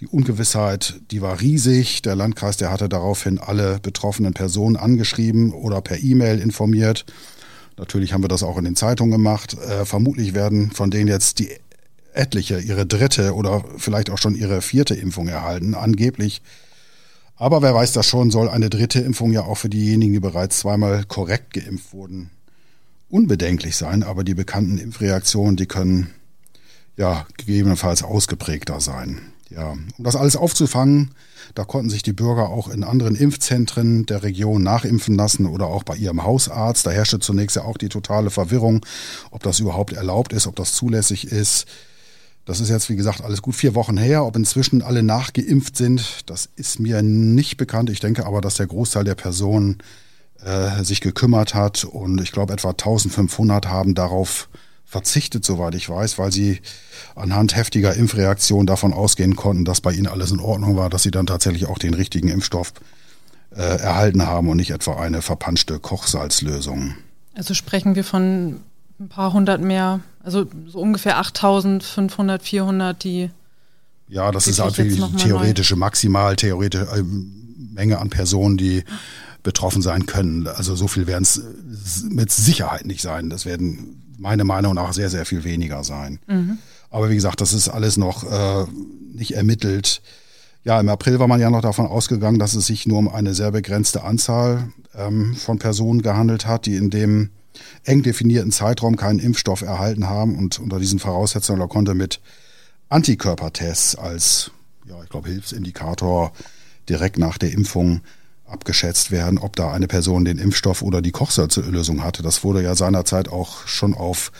Die 0.00 0.06
Ungewissheit, 0.06 1.00
die 1.10 1.22
war 1.22 1.40
riesig. 1.40 2.02
Der 2.02 2.16
Landkreis, 2.16 2.56
der 2.58 2.70
hatte 2.70 2.88
daraufhin 2.88 3.38
alle 3.38 3.80
betroffenen 3.80 4.34
Personen 4.34 4.76
angeschrieben 4.76 5.52
oder 5.52 5.80
per 5.80 5.98
E-Mail 5.98 6.38
informiert. 6.38 7.06
Natürlich 7.76 8.12
haben 8.12 8.22
wir 8.22 8.28
das 8.28 8.42
auch 8.42 8.58
in 8.58 8.64
den 8.64 8.76
Zeitungen 8.76 9.10
gemacht. 9.10 9.54
Äh, 9.54 9.84
vermutlich 9.86 10.34
werden 10.34 10.70
von 10.70 10.90
denen 10.90 11.08
jetzt 11.08 11.38
die 11.38 11.50
etliche 12.14 12.58
ihre 12.60 12.86
dritte 12.86 13.34
oder 13.34 13.64
vielleicht 13.76 14.10
auch 14.10 14.18
schon 14.18 14.34
ihre 14.34 14.62
vierte 14.62 14.94
Impfung 14.94 15.28
erhalten, 15.28 15.74
angeblich. 15.74 16.42
Aber 17.36 17.62
wer 17.62 17.74
weiß 17.74 17.92
das 17.92 18.06
schon, 18.06 18.30
soll 18.30 18.48
eine 18.48 18.68
dritte 18.68 19.00
Impfung 19.00 19.32
ja 19.32 19.44
auch 19.44 19.56
für 19.56 19.70
diejenigen, 19.70 20.12
die 20.12 20.20
bereits 20.20 20.58
zweimal 20.58 21.04
korrekt 21.04 21.54
geimpft 21.54 21.92
wurden, 21.92 22.30
unbedenklich 23.08 23.76
sein. 23.76 24.02
Aber 24.02 24.24
die 24.24 24.34
bekannten 24.34 24.76
Impfreaktionen, 24.76 25.56
die 25.56 25.66
können 25.66 26.10
ja 26.96 27.26
gegebenenfalls 27.38 28.02
ausgeprägter 28.02 28.80
sein. 28.80 29.20
Ja, 29.48 29.70
um 29.70 30.04
das 30.04 30.14
alles 30.14 30.36
aufzufangen, 30.36 31.10
da 31.54 31.64
konnten 31.64 31.90
sich 31.90 32.04
die 32.04 32.12
Bürger 32.12 32.50
auch 32.50 32.68
in 32.68 32.84
anderen 32.84 33.16
Impfzentren 33.16 34.06
der 34.06 34.22
Region 34.22 34.62
nachimpfen 34.62 35.16
lassen 35.16 35.46
oder 35.46 35.66
auch 35.66 35.82
bei 35.82 35.96
ihrem 35.96 36.22
Hausarzt. 36.22 36.86
Da 36.86 36.90
herrschte 36.92 37.18
zunächst 37.18 37.56
ja 37.56 37.64
auch 37.64 37.76
die 37.76 37.88
totale 37.88 38.30
Verwirrung, 38.30 38.86
ob 39.32 39.42
das 39.42 39.58
überhaupt 39.58 39.92
erlaubt 39.92 40.32
ist, 40.32 40.46
ob 40.46 40.54
das 40.54 40.74
zulässig 40.74 41.26
ist. 41.26 41.66
Das 42.44 42.60
ist 42.60 42.68
jetzt, 42.68 42.88
wie 42.88 42.96
gesagt, 42.96 43.22
alles 43.22 43.42
gut 43.42 43.54
vier 43.54 43.74
Wochen 43.74 43.96
her. 43.96 44.24
Ob 44.24 44.34
inzwischen 44.36 44.82
alle 44.82 45.02
nachgeimpft 45.02 45.76
sind, 45.76 46.28
das 46.28 46.48
ist 46.56 46.80
mir 46.80 47.02
nicht 47.02 47.56
bekannt. 47.56 47.90
Ich 47.90 48.00
denke 48.00 48.26
aber, 48.26 48.40
dass 48.40 48.54
der 48.54 48.66
Großteil 48.66 49.04
der 49.04 49.14
Personen 49.14 49.78
äh, 50.44 50.82
sich 50.84 51.00
gekümmert 51.00 51.54
hat 51.54 51.84
und 51.84 52.20
ich 52.20 52.32
glaube, 52.32 52.52
etwa 52.52 52.70
1500 52.70 53.66
haben 53.68 53.94
darauf 53.94 54.48
verzichtet, 54.86 55.44
soweit 55.44 55.74
ich 55.76 55.88
weiß, 55.88 56.18
weil 56.18 56.32
sie 56.32 56.60
anhand 57.14 57.54
heftiger 57.54 57.94
Impfreaktionen 57.94 58.66
davon 58.66 58.92
ausgehen 58.92 59.36
konnten, 59.36 59.64
dass 59.64 59.80
bei 59.80 59.92
ihnen 59.92 60.08
alles 60.08 60.32
in 60.32 60.40
Ordnung 60.40 60.76
war, 60.76 60.90
dass 60.90 61.04
sie 61.04 61.12
dann 61.12 61.26
tatsächlich 61.26 61.66
auch 61.66 61.78
den 61.78 61.94
richtigen 61.94 62.28
Impfstoff 62.28 62.72
äh, 63.54 63.60
erhalten 63.60 64.26
haben 64.26 64.48
und 64.48 64.56
nicht 64.56 64.70
etwa 64.70 65.00
eine 65.00 65.22
verpanschte 65.22 65.78
Kochsalzlösung. 65.78 66.94
Also 67.34 67.54
sprechen 67.54 67.94
wir 67.94 68.02
von 68.02 68.60
ein 69.00 69.08
paar 69.08 69.32
hundert 69.32 69.60
mehr, 69.60 70.00
also 70.22 70.46
so 70.66 70.78
ungefähr 70.78 71.18
8500, 71.18 72.42
400, 72.42 73.02
die. 73.02 73.30
Ja, 74.08 74.30
das 74.30 74.46
ist 74.46 74.58
halt 74.58 74.76
wirklich 74.76 75.02
die 75.02 75.16
theoretische, 75.16 75.74
neu. 75.74 75.80
maximal 75.80 76.36
theoretische 76.36 76.84
äh, 76.84 77.02
Menge 77.72 77.98
an 77.98 78.10
Personen, 78.10 78.56
die 78.56 78.84
betroffen 79.42 79.80
sein 79.80 80.06
können. 80.06 80.46
Also 80.46 80.76
so 80.76 80.86
viel 80.86 81.06
werden 81.06 81.22
es 81.22 82.04
mit 82.10 82.30
Sicherheit 82.30 82.84
nicht 82.84 83.00
sein. 83.00 83.30
Das 83.30 83.46
werden 83.46 84.02
meiner 84.18 84.44
Meinung 84.44 84.74
nach 84.74 84.92
sehr, 84.92 85.08
sehr 85.08 85.24
viel 85.24 85.44
weniger 85.44 85.82
sein. 85.82 86.18
Mhm. 86.26 86.58
Aber 86.90 87.08
wie 87.08 87.14
gesagt, 87.14 87.40
das 87.40 87.54
ist 87.54 87.68
alles 87.68 87.96
noch 87.96 88.24
äh, 88.30 88.66
nicht 89.14 89.34
ermittelt. 89.34 90.02
Ja, 90.64 90.78
im 90.78 90.88
April 90.90 91.18
war 91.20 91.28
man 91.28 91.40
ja 91.40 91.48
noch 91.48 91.62
davon 91.62 91.86
ausgegangen, 91.86 92.38
dass 92.38 92.54
es 92.54 92.66
sich 92.66 92.86
nur 92.86 92.98
um 92.98 93.08
eine 93.08 93.32
sehr 93.32 93.52
begrenzte 93.52 94.04
Anzahl 94.04 94.72
ähm, 94.94 95.34
von 95.36 95.58
Personen 95.58 96.02
gehandelt 96.02 96.46
hat, 96.46 96.66
die 96.66 96.76
in 96.76 96.90
dem 96.90 97.30
eng 97.84 98.02
definierten 98.02 98.52
Zeitraum 98.52 98.96
keinen 98.96 99.18
Impfstoff 99.18 99.62
erhalten 99.62 100.08
haben 100.08 100.36
und 100.36 100.58
unter 100.58 100.78
diesen 100.78 100.98
Voraussetzungen 100.98 101.68
konnte 101.68 101.94
mit 101.94 102.20
Antikörpertests 102.88 103.94
als, 103.96 104.50
ja, 104.88 105.02
ich 105.02 105.08
glaube, 105.08 105.28
Hilfsindikator 105.28 106.32
direkt 106.88 107.18
nach 107.18 107.38
der 107.38 107.52
Impfung 107.52 108.00
abgeschätzt 108.50 109.10
werden, 109.10 109.38
ob 109.38 109.54
da 109.54 109.72
eine 109.72 109.86
Person 109.86 110.24
den 110.24 110.38
Impfstoff 110.38 110.82
oder 110.82 111.00
die 111.02 111.12
Kochsalzlösung 111.12 112.02
hatte. 112.02 112.22
Das 112.22 112.42
wurde 112.42 112.62
ja 112.62 112.74
seinerzeit 112.74 113.28
auch 113.28 113.66
schon 113.66 113.94
auf 113.94 114.32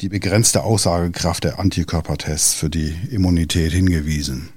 die 0.00 0.08
begrenzte 0.08 0.62
Aussagekraft 0.62 1.44
der 1.44 1.58
Antikörpertests 1.58 2.54
für 2.54 2.70
die 2.70 2.96
Immunität 3.10 3.72
hingewiesen. 3.72 4.48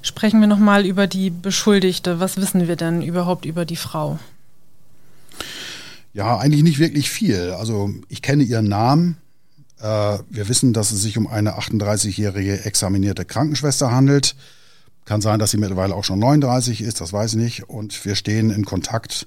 Sprechen 0.00 0.40
wir 0.40 0.46
nochmal 0.46 0.84
über 0.86 1.06
die 1.06 1.30
Beschuldigte. 1.30 2.20
Was 2.20 2.36
wissen 2.36 2.68
wir 2.68 2.76
denn 2.76 3.02
überhaupt 3.02 3.44
über 3.44 3.64
die 3.64 3.76
Frau? 3.76 4.18
Ja, 6.14 6.38
eigentlich 6.38 6.62
nicht 6.62 6.78
wirklich 6.78 7.10
viel. 7.10 7.50
Also 7.50 7.92
ich 8.08 8.22
kenne 8.22 8.44
ihren 8.44 8.68
Namen. 8.68 9.16
Äh, 9.80 10.18
wir 10.30 10.48
wissen, 10.48 10.72
dass 10.72 10.92
es 10.92 11.02
sich 11.02 11.18
um 11.18 11.26
eine 11.26 11.58
38-jährige 11.58 12.64
examinierte 12.64 13.24
Krankenschwester 13.24 13.90
handelt. 13.90 14.36
Kann 15.04 15.20
sein, 15.20 15.40
dass 15.40 15.50
sie 15.50 15.58
mittlerweile 15.58 15.94
auch 15.94 16.04
schon 16.04 16.20
39 16.20 16.80
ist, 16.80 17.00
das 17.00 17.12
weiß 17.12 17.32
ich 17.34 17.40
nicht. 17.40 17.68
Und 17.68 18.04
wir 18.04 18.14
stehen 18.14 18.50
in 18.50 18.64
Kontakt 18.64 19.26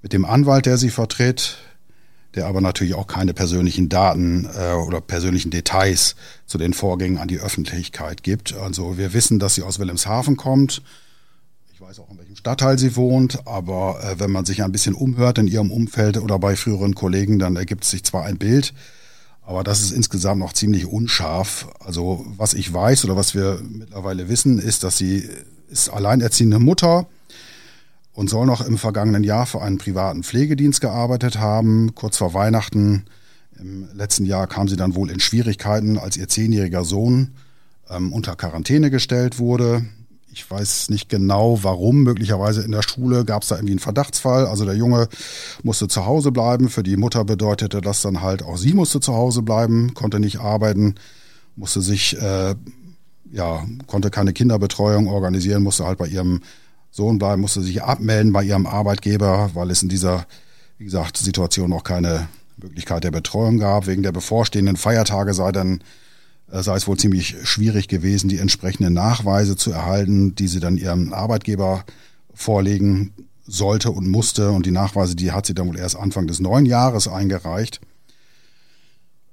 mit 0.00 0.14
dem 0.14 0.24
Anwalt, 0.24 0.64
der 0.64 0.78
sie 0.78 0.90
vertritt, 0.90 1.58
der 2.34 2.46
aber 2.46 2.62
natürlich 2.62 2.94
auch 2.94 3.06
keine 3.06 3.34
persönlichen 3.34 3.90
Daten 3.90 4.48
äh, 4.58 4.72
oder 4.72 5.02
persönlichen 5.02 5.50
Details 5.50 6.16
zu 6.46 6.56
den 6.56 6.72
Vorgängen 6.72 7.18
an 7.18 7.28
die 7.28 7.38
Öffentlichkeit 7.40 8.22
gibt. 8.22 8.54
Also 8.54 8.96
wir 8.96 9.12
wissen, 9.12 9.38
dass 9.38 9.54
sie 9.54 9.62
aus 9.62 9.78
Wilhelmshaven 9.78 10.38
kommt. 10.38 10.82
Ich 11.82 11.88
weiß 11.88 11.98
auch, 11.98 12.12
in 12.12 12.18
welchem 12.18 12.36
Stadtteil 12.36 12.78
sie 12.78 12.94
wohnt, 12.94 13.44
aber 13.44 13.98
äh, 14.04 14.20
wenn 14.20 14.30
man 14.30 14.44
sich 14.44 14.62
ein 14.62 14.70
bisschen 14.70 14.94
umhört 14.94 15.38
in 15.38 15.48
ihrem 15.48 15.72
Umfeld 15.72 16.16
oder 16.16 16.38
bei 16.38 16.54
früheren 16.54 16.94
Kollegen, 16.94 17.40
dann 17.40 17.56
ergibt 17.56 17.84
sich 17.84 18.04
zwar 18.04 18.24
ein 18.24 18.38
Bild, 18.38 18.72
aber 19.44 19.64
das 19.64 19.82
ist 19.82 19.90
insgesamt 19.90 20.38
noch 20.38 20.52
ziemlich 20.52 20.86
unscharf. 20.86 21.66
Also 21.80 22.24
was 22.36 22.54
ich 22.54 22.72
weiß 22.72 23.04
oder 23.04 23.16
was 23.16 23.34
wir 23.34 23.60
mittlerweile 23.68 24.28
wissen, 24.28 24.60
ist, 24.60 24.84
dass 24.84 24.96
sie 24.96 25.28
ist 25.70 25.88
alleinerziehende 25.88 26.60
Mutter 26.60 27.08
und 28.12 28.30
soll 28.30 28.46
noch 28.46 28.64
im 28.64 28.78
vergangenen 28.78 29.24
Jahr 29.24 29.46
für 29.46 29.60
einen 29.60 29.78
privaten 29.78 30.22
Pflegedienst 30.22 30.80
gearbeitet 30.80 31.40
haben. 31.40 31.96
Kurz 31.96 32.16
vor 32.16 32.32
Weihnachten 32.32 33.06
im 33.58 33.88
letzten 33.92 34.24
Jahr 34.24 34.46
kam 34.46 34.68
sie 34.68 34.76
dann 34.76 34.94
wohl 34.94 35.10
in 35.10 35.18
Schwierigkeiten, 35.18 35.98
als 35.98 36.16
ihr 36.16 36.28
zehnjähriger 36.28 36.84
Sohn 36.84 37.32
ähm, 37.90 38.12
unter 38.12 38.36
Quarantäne 38.36 38.92
gestellt 38.92 39.40
wurde. 39.40 39.84
Ich 40.34 40.50
weiß 40.50 40.88
nicht 40.88 41.10
genau 41.10 41.58
warum. 41.62 42.04
Möglicherweise 42.04 42.62
in 42.62 42.72
der 42.72 42.82
Schule 42.82 43.26
gab 43.26 43.42
es 43.42 43.48
da 43.48 43.56
irgendwie 43.56 43.72
einen 43.72 43.80
Verdachtsfall. 43.80 44.46
Also 44.46 44.64
der 44.64 44.74
Junge 44.74 45.08
musste 45.62 45.88
zu 45.88 46.06
Hause 46.06 46.32
bleiben. 46.32 46.70
Für 46.70 46.82
die 46.82 46.96
Mutter 46.96 47.24
bedeutete 47.24 47.82
das 47.82 48.00
dann 48.00 48.22
halt, 48.22 48.42
auch 48.42 48.56
sie 48.56 48.72
musste 48.72 49.00
zu 49.00 49.12
Hause 49.12 49.42
bleiben, 49.42 49.92
konnte 49.92 50.20
nicht 50.20 50.40
arbeiten, 50.40 50.94
musste 51.54 51.82
sich, 51.82 52.16
äh, 52.18 52.54
ja, 53.30 53.66
konnte 53.86 54.08
keine 54.08 54.32
Kinderbetreuung 54.32 55.06
organisieren, 55.06 55.62
musste 55.62 55.84
halt 55.84 55.98
bei 55.98 56.06
ihrem 56.06 56.40
Sohn 56.90 57.18
bleiben, 57.18 57.42
musste 57.42 57.60
sich 57.60 57.82
abmelden 57.82 58.32
bei 58.32 58.42
ihrem 58.42 58.66
Arbeitgeber, 58.66 59.50
weil 59.52 59.70
es 59.70 59.82
in 59.82 59.90
dieser, 59.90 60.26
wie 60.78 60.84
gesagt, 60.84 61.18
Situation 61.18 61.74
auch 61.74 61.84
keine 61.84 62.28
Möglichkeit 62.56 63.04
der 63.04 63.10
Betreuung 63.10 63.58
gab. 63.58 63.86
Wegen 63.86 64.02
der 64.02 64.12
bevorstehenden 64.12 64.76
Feiertage 64.76 65.34
sei 65.34 65.52
dann 65.52 65.82
sei 66.60 66.76
es 66.76 66.86
wohl 66.86 66.98
ziemlich 66.98 67.36
schwierig 67.44 67.88
gewesen, 67.88 68.28
die 68.28 68.38
entsprechenden 68.38 68.92
Nachweise 68.92 69.56
zu 69.56 69.72
erhalten, 69.72 70.34
die 70.34 70.48
sie 70.48 70.60
dann 70.60 70.76
ihrem 70.76 71.12
Arbeitgeber 71.14 71.84
vorlegen 72.34 73.12
sollte 73.46 73.90
und 73.90 74.08
musste. 74.08 74.50
Und 74.50 74.66
die 74.66 74.70
Nachweise, 74.70 75.16
die 75.16 75.32
hat 75.32 75.46
sie 75.46 75.54
dann 75.54 75.68
wohl 75.68 75.78
erst 75.78 75.96
Anfang 75.96 76.26
des 76.26 76.40
neuen 76.40 76.66
Jahres 76.66 77.08
eingereicht. 77.08 77.80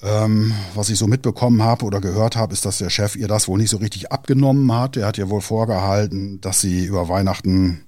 Ähm, 0.02 0.54
was 0.76 0.90
ich 0.90 0.98
so 0.98 1.08
mitbekommen 1.08 1.62
habe 1.62 1.84
oder 1.84 2.00
gehört 2.00 2.38
habe, 2.38 2.54
ist, 2.54 2.66
dass 2.66 2.78
der 2.78 2.90
Chef 2.90 3.18
ihr 3.18 3.28
das 3.28 3.50
wohl 3.50 3.60
nicht 3.60 3.70
so 3.70 3.78
richtig 3.78 4.12
abgenommen 4.12 4.72
hat. 4.74 4.96
Er 4.96 5.08
hat 5.08 5.18
ihr 5.18 5.30
wohl 5.30 5.42
vorgehalten, 5.42 6.40
dass 6.40 6.62
sie 6.62 6.86
über 6.86 7.10
Weihnachten, 7.10 7.82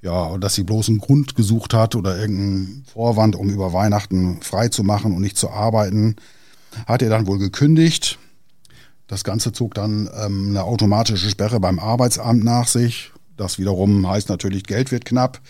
ja, 0.00 0.38
dass 0.38 0.54
sie 0.54 0.64
bloß 0.64 0.88
einen 0.88 1.00
Grund 1.00 1.36
gesucht 1.36 1.74
hat 1.74 1.96
oder 1.96 2.18
irgendeinen 2.18 2.84
Vorwand, 2.90 3.36
um 3.36 3.50
über 3.50 3.74
Weihnachten 3.74 4.40
frei 4.40 4.68
zu 4.68 4.84
machen 4.84 5.14
und 5.14 5.20
nicht 5.20 5.36
zu 5.36 5.50
arbeiten. 5.50 6.16
Hat 6.86 7.02
er 7.02 7.10
dann 7.10 7.26
wohl 7.26 7.38
gekündigt. 7.38 8.18
Das 9.10 9.24
Ganze 9.24 9.50
zog 9.50 9.74
dann 9.74 10.08
ähm, 10.24 10.50
eine 10.50 10.62
automatische 10.62 11.28
Sperre 11.28 11.58
beim 11.58 11.80
Arbeitsamt 11.80 12.44
nach 12.44 12.68
sich. 12.68 13.10
Das 13.36 13.58
wiederum 13.58 14.08
heißt 14.08 14.28
natürlich, 14.28 14.62
Geld 14.62 14.92
wird 14.92 15.04
knapp. 15.04 15.40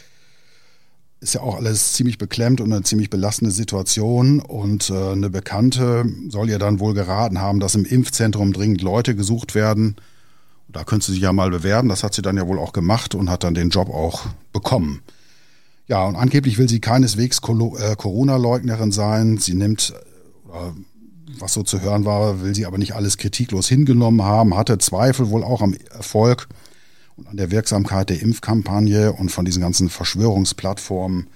Ist 1.21 1.35
ja 1.35 1.43
auch 1.43 1.57
alles 1.57 1.93
ziemlich 1.93 2.17
beklemmt 2.17 2.63
und 2.63 2.73
eine 2.73 2.85
ziemlich 2.85 3.11
belastende 3.11 3.53
Situation. 3.53 4.41
Und 4.41 4.89
äh, 4.89 5.13
eine 5.13 5.29
Bekannte 5.29 6.07
soll 6.31 6.49
ihr 6.49 6.59
dann 6.59 6.81
wohl 6.81 6.95
geraten 6.95 7.39
haben, 7.39 7.61
dass 7.61 7.75
im 7.75 7.85
Impfzentrum 7.85 8.55
dringend 8.55 8.81
Leute 8.81 9.15
gesucht 9.15 9.55
werden. 9.55 9.97
Da 10.69 10.85
könnte 10.85 11.05
sie 11.05 11.13
sich 11.13 11.21
ja 11.21 11.35
mal 11.35 11.51
bewerben. 11.51 11.91
Das 11.91 12.03
hat 12.03 12.15
sie 12.15 12.23
dann 12.23 12.39
ja 12.39 12.47
wohl 12.47 12.59
auch 12.59 12.73
gemacht 12.73 13.15
und 13.15 13.29
hat 13.29 13.45
dann 13.45 13.53
den 13.53 13.69
Job 13.69 13.91
auch 13.91 14.25
bekommen. 14.55 15.03
Ja, 15.87 16.07
und 16.07 16.17
angeblich 16.17 16.57
will 16.57 16.71
sie 16.71 16.81
keineswegs 16.81 17.41
äh, 17.41 17.95
Corona-Leugnerin 17.95 18.91
sein. 18.91 19.37
Sie 19.37 19.53
nimmt 19.53 19.93
äh, 20.51 20.71
was 21.41 21.53
so 21.53 21.63
zu 21.63 21.81
hören 21.81 22.05
war, 22.05 22.43
will 22.43 22.55
sie 22.55 22.67
aber 22.67 22.79
nicht 22.79 22.95
alles 22.95 23.17
kritiklos 23.17 23.69
hingenommen 23.69 24.23
haben, 24.23 24.57
hatte 24.57 24.79
Zweifel 24.79 25.31
wohl 25.31 25.45
auch 25.45 25.63
am 25.63 25.75
Erfolg 25.93 26.49
und 27.17 27.29
an 27.29 27.37
der 27.37 27.51
Wirksamkeit 27.51 28.11
der 28.11 28.21
Impfkampagne 28.23 29.13
und 29.13 29.31
von 29.31 29.45
diesen 29.45 29.61
ganzen 29.61 29.91
Verschwörungsplattformen. 29.91 31.27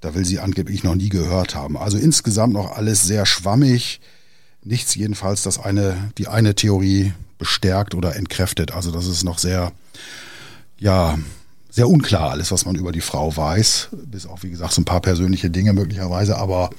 Da 0.00 0.14
will 0.14 0.24
sie 0.24 0.38
angeblich 0.38 0.84
noch 0.84 0.94
nie 0.94 1.08
gehört 1.08 1.54
haben. 1.54 1.76
Also 1.76 1.98
insgesamt 1.98 2.52
noch 2.52 2.76
alles 2.76 3.04
sehr 3.04 3.26
schwammig. 3.26 4.00
Nichts 4.62 4.94
jedenfalls, 4.94 5.42
das 5.42 5.58
eine, 5.58 6.12
die 6.18 6.28
eine 6.28 6.54
Theorie 6.54 7.12
bestärkt 7.38 7.94
oder 7.94 8.16
entkräftet. 8.16 8.72
Also 8.72 8.90
das 8.90 9.06
ist 9.06 9.24
noch 9.24 9.38
sehr, 9.38 9.72
ja, 10.78 11.18
sehr 11.70 11.88
unklar 11.88 12.30
alles, 12.30 12.52
was 12.52 12.64
man 12.64 12.76
über 12.76 12.92
die 12.92 13.00
Frau 13.00 13.36
weiß. 13.36 13.88
Bis 14.06 14.26
auch, 14.26 14.42
wie 14.42 14.50
gesagt, 14.50 14.72
so 14.72 14.82
ein 14.82 14.86
paar 14.86 15.00
persönliche 15.00 15.50
Dinge 15.50 15.72
möglicherweise. 15.72 16.36
Aber 16.36 16.70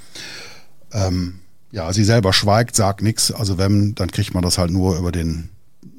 ähm, 0.92 1.40
ja, 1.72 1.92
sie 1.94 2.04
selber 2.04 2.34
schweigt, 2.34 2.76
sagt 2.76 3.02
nichts. 3.02 3.32
Also 3.32 3.58
wenn, 3.58 3.96
dann 3.96 4.12
kriegt 4.12 4.34
man 4.34 4.44
das 4.44 4.58
halt 4.58 4.72
nur 4.72 4.98
über 4.98 5.12
den, 5.12 5.50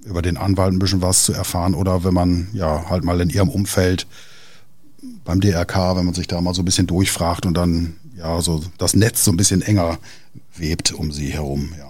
über 0.05 0.23
den 0.23 0.37
Anwalt 0.37 0.73
ein 0.73 0.79
bisschen 0.79 1.03
was 1.03 1.25
zu 1.25 1.33
erfahren 1.33 1.75
oder 1.75 2.05
wenn 2.05 2.15
man 2.15 2.49
ja 2.53 2.89
halt 2.89 3.05
mal 3.05 3.21
in 3.21 3.31
ihrem 3.31 3.49
Umfeld 3.49 4.07
beim 5.25 5.41
DRK, 5.41 5.97
wenn 5.97 6.07
man 6.07 6.15
sich 6.15 6.27
da 6.27 6.41
mal 6.41 6.55
so 6.55 6.63
ein 6.63 6.65
bisschen 6.65 6.87
durchfragt 6.87 7.47
und 7.47 7.55
dann 7.55 7.97
ja 8.17 8.41
so 8.41 8.63
das 8.79 8.95
Netz 8.95 9.25
so 9.25 9.31
ein 9.31 9.37
bisschen 9.37 9.63
enger 9.63 9.99
webt 10.57 10.93
um 10.93 11.13
sie 11.13 11.29
herum, 11.29 11.73
ja. 11.79 11.85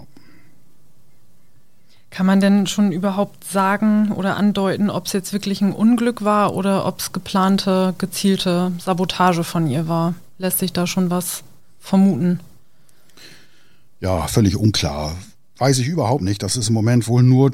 Kann 2.11 2.25
man 2.25 2.41
denn 2.41 2.65
schon 2.65 2.91
überhaupt 2.91 3.43
sagen 3.43 4.11
oder 4.11 4.35
andeuten, 4.35 4.89
ob 4.89 5.05
es 5.05 5.13
jetzt 5.13 5.31
wirklich 5.31 5.61
ein 5.61 5.71
Unglück 5.71 6.23
war 6.23 6.55
oder 6.55 6.85
ob 6.87 6.99
es 6.99 7.13
geplante, 7.13 7.93
gezielte 7.99 8.71
Sabotage 8.79 9.43
von 9.43 9.67
ihr 9.67 9.87
war? 9.87 10.15
Lässt 10.39 10.57
sich 10.57 10.73
da 10.73 10.87
schon 10.87 11.11
was 11.11 11.43
vermuten? 11.79 12.39
Ja, 13.99 14.27
völlig 14.27 14.55
unklar. 14.55 15.15
Weiß 15.57 15.79
ich 15.79 15.87
überhaupt 15.87 16.23
nicht. 16.23 16.41
Das 16.41 16.55
ist 16.55 16.69
im 16.69 16.73
Moment 16.73 17.07
wohl 17.07 17.21
nur, 17.21 17.51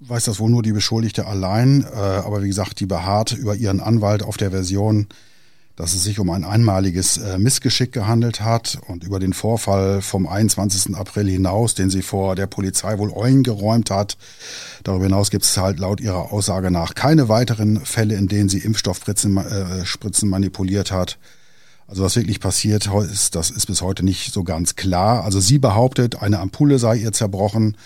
weiß 0.00 0.24
das 0.24 0.40
wohl 0.40 0.50
nur 0.50 0.62
die 0.62 0.72
Beschuldigte 0.72 1.26
allein. 1.26 1.84
Äh, 1.84 1.96
aber 1.96 2.42
wie 2.42 2.48
gesagt, 2.48 2.80
die 2.80 2.86
beharrt 2.86 3.32
über 3.32 3.54
ihren 3.54 3.80
Anwalt 3.80 4.22
auf 4.22 4.38
der 4.38 4.50
Version, 4.50 5.08
dass 5.76 5.94
es 5.94 6.02
sich 6.02 6.18
um 6.18 6.30
ein 6.30 6.44
einmaliges 6.44 7.18
äh, 7.18 7.38
Missgeschick 7.38 7.92
gehandelt 7.92 8.40
hat 8.40 8.78
und 8.88 9.04
über 9.04 9.18
den 9.18 9.32
Vorfall 9.32 10.00
vom 10.00 10.26
21. 10.26 10.94
April 10.94 11.28
hinaus, 11.28 11.74
den 11.74 11.90
sie 11.90 12.02
vor 12.02 12.36
der 12.36 12.46
Polizei 12.46 12.98
wohl 12.98 13.12
eingeräumt 13.14 13.90
hat. 13.90 14.16
Darüber 14.84 15.04
hinaus 15.04 15.30
gibt 15.30 15.44
es 15.44 15.56
halt 15.56 15.78
laut 15.78 16.00
ihrer 16.00 16.32
Aussage 16.32 16.70
nach 16.70 16.94
keine 16.94 17.28
weiteren 17.28 17.84
Fälle, 17.84 18.16
in 18.16 18.28
denen 18.28 18.48
sie 18.48 18.58
Impfstoffspritzen 18.58 19.36
äh, 19.36 19.84
Spritzen 19.84 20.28
manipuliert 20.28 20.90
hat. 20.90 21.18
Also 21.92 22.04
was 22.04 22.16
wirklich 22.16 22.40
passiert 22.40 22.88
ist, 23.12 23.34
das 23.34 23.50
ist 23.50 23.66
bis 23.66 23.82
heute 23.82 24.02
nicht 24.02 24.32
so 24.32 24.44
ganz 24.44 24.76
klar. 24.76 25.24
Also 25.24 25.40
sie 25.40 25.58
behauptet, 25.58 26.22
eine 26.22 26.38
Ampulle 26.38 26.78
sei 26.78 26.96
ihr 26.96 27.12
zerbrochen 27.12 27.76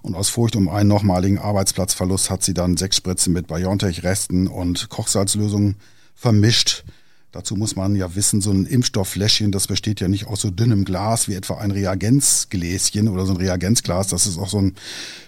und 0.00 0.14
aus 0.14 0.30
Furcht 0.30 0.56
um 0.56 0.70
einen 0.70 0.88
nochmaligen 0.88 1.36
Arbeitsplatzverlust 1.36 2.30
hat 2.30 2.42
sie 2.42 2.54
dann 2.54 2.78
sechs 2.78 2.96
Spritzen 2.96 3.34
mit 3.34 3.48
BioNTech-Resten 3.48 4.46
und 4.46 4.88
Kochsalzlösung 4.88 5.74
vermischt. 6.14 6.84
Dazu 7.32 7.54
muss 7.54 7.76
man 7.76 7.96
ja 7.96 8.14
wissen, 8.14 8.40
so 8.40 8.50
ein 8.50 8.64
Impfstofffläschchen, 8.64 9.52
das 9.52 9.66
besteht 9.66 10.00
ja 10.00 10.08
nicht 10.08 10.26
aus 10.26 10.40
so 10.40 10.50
dünnem 10.50 10.86
Glas 10.86 11.28
wie 11.28 11.34
etwa 11.34 11.58
ein 11.58 11.70
Reagenzgläschen 11.70 13.08
oder 13.08 13.26
so 13.26 13.34
ein 13.34 13.36
Reagenzglas. 13.36 14.06
Das 14.06 14.26
ist 14.26 14.38
auch 14.38 14.48
so 14.48 14.62
ein 14.62 14.74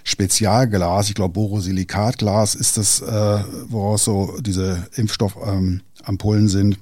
Spezialglas. 0.03 1.07
Ich 1.07 1.13
glaube, 1.13 1.35
Borosilikatglas 1.35 2.55
ist 2.55 2.77
das, 2.77 2.99
äh, 2.99 3.43
woraus 3.69 4.05
so 4.05 4.39
diese 4.41 4.87
Impfstoffampullen 4.95 6.45
ähm, 6.45 6.49
sind. 6.49 6.79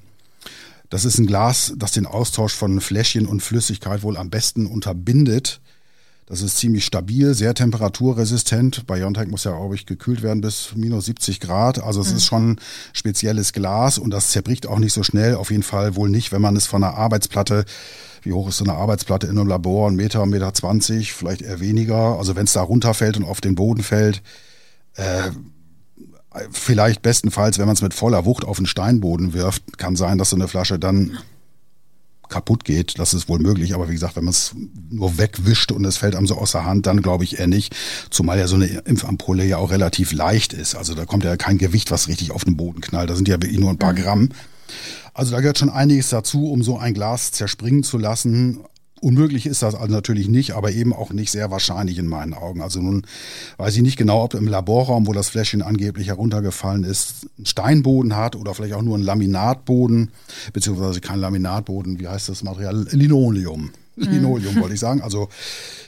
Das 0.92 1.06
ist 1.06 1.18
ein 1.18 1.26
Glas, 1.26 1.74
das 1.78 1.94
den 1.94 2.06
Austausch 2.06 2.54
von 2.54 2.82
Fläschchen 2.82 3.26
und 3.26 3.42
Flüssigkeit 3.42 4.04
wohl 4.04 4.18
am 4.18 4.30
besten 4.30 4.66
unterbindet. 4.66 5.62
Das 6.26 6.42
ist 6.42 6.58
ziemlich 6.58 6.84
stabil, 6.84 7.34
sehr 7.34 7.54
temperaturresistent. 7.54 8.86
BioNTech 8.88 9.30
muss 9.30 9.46
ja, 9.46 9.56
glaube 9.56 9.76
ich, 9.76 9.86
gekühlt 9.86 10.22
werden 10.22 10.42
bis 10.42 10.74
minus 10.76 11.06
70 11.06 11.40
Grad. 11.40 11.82
Also 11.82 12.02
es 12.02 12.12
mhm. 12.12 12.18
ist 12.18 12.26
schon 12.26 12.60
spezielles 12.92 13.54
Glas 13.54 13.98
und 13.98 14.12
das 14.12 14.32
zerbricht 14.32 14.68
auch 14.68 14.80
nicht 14.80 14.92
so 14.92 15.02
schnell. 15.02 15.36
Auf 15.36 15.50
jeden 15.50 15.64
Fall 15.64 15.96
wohl 15.96 16.10
nicht, 16.10 16.34
wenn 16.34 16.42
man 16.42 16.58
es 16.58 16.68
von 16.68 16.84
einer 16.84 16.96
Arbeitsplatte, 16.96 17.64
wie 18.24 18.34
hoch 18.34 18.50
ist 18.50 18.58
so 18.58 18.66
eine 18.66 18.74
Arbeitsplatte 18.74 19.28
in 19.28 19.38
einem 19.38 19.48
Labor? 19.48 19.90
Ein 19.90 19.96
Meter, 19.96 20.24
ein 20.24 20.30
Meter 20.30 20.54
zwanzig, 20.54 21.14
vielleicht 21.14 21.42
eher 21.42 21.62
weniger. 21.62 22.18
Also 22.18 22.36
wenn 22.36 22.46
es 22.46 22.54
da 22.54 22.64
runterfällt 22.64 23.16
und 23.16 23.24
auf 23.24 23.40
den 23.40 23.56
Boden 23.56 23.82
fällt, 23.82 24.22
äh, 24.96 25.32
vielleicht 26.52 27.02
bestenfalls, 27.02 27.60
wenn 27.60 27.66
man 27.66 27.76
es 27.76 27.82
mit 27.82 27.94
voller 27.94 28.26
Wucht 28.26 28.46
auf 28.46 28.58
den 28.58 28.66
Steinboden 28.66 29.34
wirft, 29.34 29.78
kann 29.78 29.96
sein, 29.96 30.18
dass 30.18 30.30
so 30.30 30.36
eine 30.36 30.48
Flasche 30.48 30.80
dann 30.80 31.18
kaputt 32.30 32.64
geht. 32.64 32.98
Das 32.98 33.14
ist 33.14 33.30
wohl 33.30 33.40
möglich, 33.40 33.76
aber 33.76 33.90
wie 33.90 33.94
gesagt, 33.94 34.16
wenn 34.16 34.24
man 34.24 34.32
es 34.32 34.56
nur 34.90 35.18
wegwischt 35.18 35.72
und 35.72 35.86
es 35.86 35.98
fällt 35.98 36.16
einem 36.16 36.28
so 36.28 36.38
aus 36.38 36.54
der 36.54 36.66
Hand, 36.66 36.88
dann 36.88 37.02
glaube 37.02 37.26
ich 37.26 37.38
eher 37.38 37.48
nicht. 37.48 37.76
Zumal 38.10 38.40
ja 38.40 38.48
so 38.48 38.56
eine 38.56 38.66
Impfampulle 38.66 39.46
ja 39.46 39.58
auch 39.58 39.70
relativ 39.70 40.14
leicht 40.14 40.54
ist. 40.54 40.76
Also 40.76 40.96
da 40.96 41.06
kommt 41.06 41.26
ja 41.26 41.38
kein 41.38 41.58
Gewicht, 41.58 41.92
was 41.92 42.08
richtig 42.08 42.32
auf 42.32 42.46
den 42.46 42.58
Boden 42.58 42.82
knallt. 42.82 43.10
Da 43.10 43.16
sind 43.16 43.28
ja 43.28 43.36
wirklich 43.36 43.60
nur 43.60 43.70
ein 43.70 43.78
paar 43.78 43.94
Gramm. 43.94 44.30
Also 45.14 45.32
da 45.32 45.42
gehört 45.42 45.58
schon 45.58 45.70
einiges 45.70 46.10
dazu, 46.10 46.50
um 46.50 46.64
so 46.64 46.78
ein 46.78 46.94
Glas 46.94 47.34
zerspringen 47.34 47.84
zu 47.84 47.98
lassen. 47.98 48.60
Unmöglich 49.02 49.48
ist 49.48 49.64
das 49.64 49.74
also 49.74 49.92
natürlich 49.92 50.28
nicht, 50.28 50.52
aber 50.52 50.72
eben 50.72 50.94
auch 50.94 51.12
nicht 51.12 51.32
sehr 51.32 51.50
wahrscheinlich 51.50 51.98
in 51.98 52.06
meinen 52.06 52.36
Augen. 52.36 52.62
Also 52.62 52.82
nun 52.82 53.08
weiß 53.58 53.76
ich 53.76 53.82
nicht 53.82 53.98
genau, 53.98 54.24
ob 54.24 54.36
im 54.36 54.48
Laborraum, 54.48 55.08
wo 55.08 55.14
das 55.14 55.30
Fläschchen 55.30 55.64
angeblich 55.64 56.08
heruntergefallen 56.08 56.84
ist, 56.84 57.28
ein 57.40 57.48
Steinboden 57.48 58.16
hat 58.16 58.36
oder 58.36 58.54
vielleicht 58.54 58.76
auch 58.76 58.84
nur 58.84 58.96
ein 58.96 59.02
Laminatboden, 59.02 60.12
beziehungsweise 60.54 61.02
kein 61.02 61.20
Laminatboden, 61.20 62.00
wie 62.00 62.08
heißt 62.08 62.30
das 62.30 62.44
Material? 62.44 62.86
Linoleum. 62.92 63.72
Mhm. 63.96 64.04
Linoleum 64.04 64.56
wollte 64.58 64.76
ich 64.76 64.80
sagen. 64.80 65.02
Also 65.02 65.30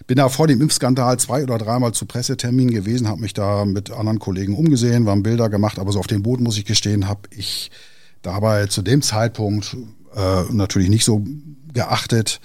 bin 0.07 0.17
da 0.17 0.27
vor 0.29 0.47
dem 0.47 0.59
Impfskandal 0.59 1.19
zwei 1.19 1.43
oder 1.43 1.59
dreimal 1.59 1.91
zu 1.91 2.07
Presseterminen 2.07 2.73
gewesen, 2.73 3.07
habe 3.07 3.21
mich 3.21 3.35
da 3.35 3.65
mit 3.65 3.91
anderen 3.91 4.17
Kollegen 4.17 4.55
umgesehen, 4.55 5.05
waren 5.05 5.21
Bilder 5.21 5.49
gemacht, 5.49 5.77
aber 5.77 5.91
so 5.91 5.99
auf 5.99 6.07
dem 6.07 6.23
Boden 6.23 6.43
muss 6.43 6.57
ich 6.57 6.65
gestehen, 6.65 7.07
habe 7.07 7.29
ich 7.29 7.69
dabei 8.23 8.65
zu 8.65 8.81
dem 8.81 9.03
Zeitpunkt 9.03 9.77
äh, 10.15 10.43
natürlich 10.51 10.89
nicht 10.89 11.05
so 11.05 11.23
geachtet. 11.73 12.39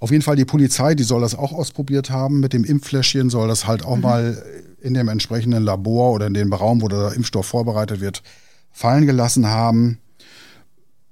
Auf 0.00 0.10
jeden 0.10 0.22
Fall 0.22 0.36
die 0.36 0.44
Polizei, 0.44 0.94
die 0.94 1.04
soll 1.04 1.20
das 1.20 1.34
auch 1.34 1.52
ausprobiert 1.52 2.10
haben 2.10 2.40
mit 2.40 2.52
dem 2.52 2.64
Impffläschchen, 2.64 3.30
soll 3.30 3.48
das 3.48 3.66
halt 3.66 3.84
auch 3.84 3.96
mhm. 3.96 4.02
mal 4.02 4.42
in 4.80 4.94
dem 4.94 5.08
entsprechenden 5.08 5.62
Labor 5.62 6.12
oder 6.12 6.26
in 6.26 6.34
dem 6.34 6.52
Raum, 6.52 6.82
wo 6.82 6.88
der 6.88 7.12
Impfstoff 7.14 7.46
vorbereitet 7.46 8.00
wird, 8.00 8.22
fallen 8.70 9.06
gelassen 9.06 9.46
haben. 9.46 9.98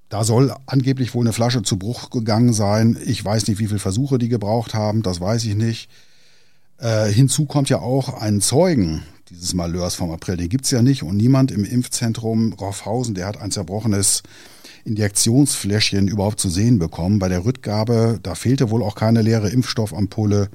Da 0.09 0.25
soll 0.25 0.55
angeblich 0.67 1.15
wohl 1.15 1.25
eine 1.25 1.33
Flasche 1.33 1.63
zu 1.63 1.79
Bruch 1.79 2.11
gegangen 2.11 2.53
sein. 2.53 2.99
Ich 3.07 3.25
weiß 3.25 3.47
nicht, 3.47 3.59
wie 3.61 3.69
viele 3.69 3.79
Versuche 3.79 4.19
die 4.19 4.29
gebraucht 4.29 4.75
haben, 4.75 5.03
das 5.03 5.21
weiß 5.21 5.45
ich 5.45 5.55
nicht. 5.55 5.89
Äh, 6.79 7.07
hinzu 7.07 7.47
kommt 7.47 7.71
ja 7.71 7.79
auch 7.79 8.21
ein 8.21 8.43
Zeugen 8.43 9.03
dieses 9.31 9.55
Malheurs 9.55 9.95
vom 9.95 10.11
April. 10.11 10.37
Den 10.37 10.51
gibt's 10.51 10.71
ja 10.71 10.83
nicht 10.83 11.03
und 11.03 11.17
niemand 11.17 11.51
im 11.51 11.65
Impfzentrum 11.65 12.53
Roffhausen, 12.53 13.15
der 13.15 13.27
hat 13.27 13.41
ein 13.41 13.51
zerbrochenes 13.51 14.23
Injektionsfläschchen 14.85 16.09
überhaupt 16.09 16.41
zu 16.41 16.49
sehen 16.49 16.79
bekommen. 16.79 17.19
Bei 17.19 17.29
der 17.29 17.45
Rückgabe, 17.45 18.19
da 18.23 18.35
fehlte 18.35 18.71
wohl 18.71 18.83
auch 18.83 18.95
keine 18.95 19.23
leere 19.23 19.49
Impfstoffampulle. 19.51 20.49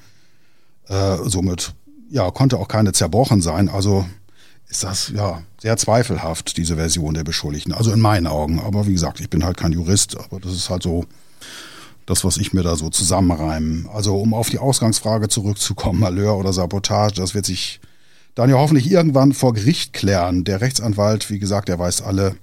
Äh, 0.87 1.17
somit 1.23 1.73
ja, 2.09 2.29
konnte 2.31 2.57
auch 2.57 2.67
keine 2.67 2.93
zerbrochen 2.93 3.41
sein. 3.41 3.69
Also 3.69 4.05
ist 4.69 4.83
das 4.83 5.11
ja 5.15 5.41
sehr 5.61 5.77
zweifelhaft, 5.77 6.57
diese 6.57 6.75
Version 6.75 7.13
der 7.13 7.23
Beschuldigten. 7.23 7.73
Also 7.73 7.91
in 7.91 8.01
meinen 8.01 8.27
Augen. 8.27 8.59
Aber 8.59 8.87
wie 8.87 8.93
gesagt, 8.93 9.19
ich 9.19 9.29
bin 9.29 9.43
halt 9.43 9.57
kein 9.57 9.71
Jurist, 9.71 10.17
aber 10.17 10.39
das 10.39 10.53
ist 10.53 10.69
halt 10.69 10.83
so 10.83 11.05
das, 12.05 12.23
was 12.23 12.37
ich 12.37 12.53
mir 12.53 12.63
da 12.63 12.75
so 12.75 12.89
zusammenreimen. 12.89 13.87
Also 13.93 14.17
um 14.17 14.33
auf 14.33 14.49
die 14.49 14.59
Ausgangsfrage 14.59 15.29
zurückzukommen, 15.29 15.99
Malheur 15.99 16.37
oder 16.37 16.53
Sabotage, 16.53 17.15
das 17.15 17.33
wird 17.33 17.45
sich 17.45 17.79
dann 18.35 18.49
ja 18.49 18.57
hoffentlich 18.57 18.89
irgendwann 18.89 19.33
vor 19.33 19.53
Gericht 19.53 19.93
klären. 19.93 20.43
Der 20.43 20.61
Rechtsanwalt, 20.61 21.29
wie 21.29 21.39
gesagt, 21.39 21.69
der 21.69 21.79
weiß 21.79 22.01
alle 22.01 22.35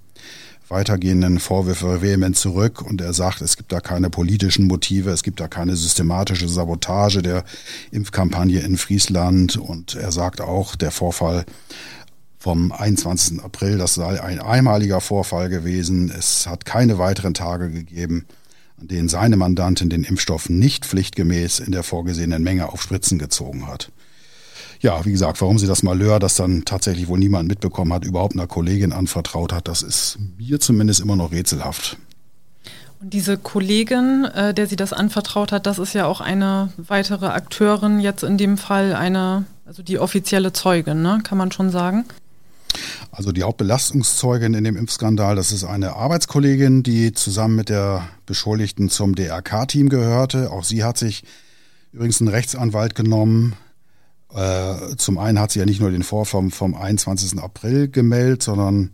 weitergehenden 0.69 1.41
Vorwürfe 1.41 2.01
vehement 2.01 2.37
zurück 2.37 2.83
und 2.83 3.01
er 3.01 3.13
sagt, 3.13 3.41
es 3.43 3.57
gibt 3.57 3.73
da 3.73 3.81
keine 3.81 4.11
politischen 4.11 4.67
Motive, 4.67 5.11
es 5.11 5.23
gibt 5.23 5.41
da 5.41 5.49
keine 5.49 5.77
systematische 5.77 6.49
Sabotage 6.49 7.23
der 7.23 7.45
Impfkampagne 7.91 8.61
in 8.61 8.77
Friesland 8.77 9.57
und 9.57 9.95
er 9.95 10.13
sagt 10.13 10.41
auch, 10.41 10.75
der 10.77 10.91
Vorfall 10.91 11.45
vom 12.39 12.73
21. 12.73 13.43
April, 13.43 13.79
das 13.79 13.95
sei 13.95 14.23
ein 14.23 14.39
einmaliger 14.39 15.01
Vorfall 15.01 15.49
gewesen. 15.49 16.11
Es 16.11 16.47
hat 16.47 16.67
keine 16.67 16.99
weiteren 16.99 17.33
Tage 17.33 17.71
gegeben, 17.71 18.27
an 18.79 18.89
denen 18.89 19.09
seine 19.09 19.37
Mandantin 19.37 19.89
den 19.89 20.05
Impfstoff 20.05 20.51
nicht 20.51 20.85
pflichtgemäß 20.85 21.61
in 21.61 21.73
der 21.73 21.83
vorgesehenen 21.83 22.43
Menge 22.43 22.71
auf 22.71 22.83
Spritzen 22.83 23.19
gezogen 23.19 23.67
hat 23.67 23.91
ja, 24.85 25.03
wie 25.07 25.13
gesagt, 25.13 25.41
warum 25.41 25.59
sie 25.59 25.67
das 25.67 25.83
Malheur, 25.83 26.19
das 26.19 26.37
dann 26.37 26.67
tatsächlich 26.67 27.09
wohl 27.09 27.19
niemand 27.19 27.49
mitbekommen 27.49 27.91
hat, 27.95 28.05
überhaupt 28.05 28.35
einer 28.35 28.47
Kollegin 28.47 28.93
anvertraut 28.93 29.51
hat, 29.51 29.67
das 29.67 29.83
ist 29.83 30.19
mir 30.37 30.61
zumindest 30.61 31.01
immer 31.01 31.17
noch 31.17 31.33
rätselhaft. 31.33 31.97
Und 33.01 33.15
diese 33.15 33.39
Kollegin, 33.39 34.27
äh, 34.27 34.53
der 34.53 34.67
sie 34.67 34.77
das 34.77 34.93
anvertraut 34.93 35.53
hat, 35.53 35.65
das 35.65 35.79
ist 35.79 35.95
ja 35.95 36.05
auch 36.05 36.21
eine 36.21 36.69
weitere 36.77 37.29
Akteurin, 37.29 37.99
jetzt 37.99 38.25
in 38.25 38.37
dem 38.37 38.59
Fall 38.59 38.95
eine, 38.95 39.47
also 39.65 39.83
die 39.83 39.99
offizielle 39.99 40.53
Zeugin, 40.53 41.01
ne? 41.01 41.21
kann 41.25 41.39
man 41.39 41.51
schon 41.51 41.71
sagen. 41.71 42.05
Also 43.11 43.33
die 43.33 43.43
Hauptbelastungszeugin 43.43 44.53
in 44.53 44.65
dem 44.65 44.77
Impfskandal, 44.77 45.35
das 45.35 45.51
ist 45.51 45.65
eine 45.65 45.95
Arbeitskollegin, 45.97 46.83
die 46.83 47.15
zusammen 47.15 47.57
mit 47.57 47.71
der 47.71 48.07
Beschuldigten 48.27 48.91
zum 48.91 49.15
DRK-Team 49.15 49.89
gehörte. 49.89 50.51
Auch 50.51 50.65
sie 50.65 50.85
hat 50.85 50.99
sich 50.99 51.25
übrigens 51.93 52.21
einen 52.21 52.29
Rechtsanwalt 52.29 52.95
genommen, 52.95 53.55
zum 54.97 55.19
einen 55.19 55.39
hat 55.39 55.53
sie 55.53 55.61
ja 55.61 55.67
nicht 55.67 55.81
nur 55.81 55.91
den 55.91 56.03
Vorfall 56.03 56.51
vom 56.51 56.75
21. 56.75 57.39
April 57.39 57.89
gemeldet, 57.89 58.43
sondern 58.43 58.91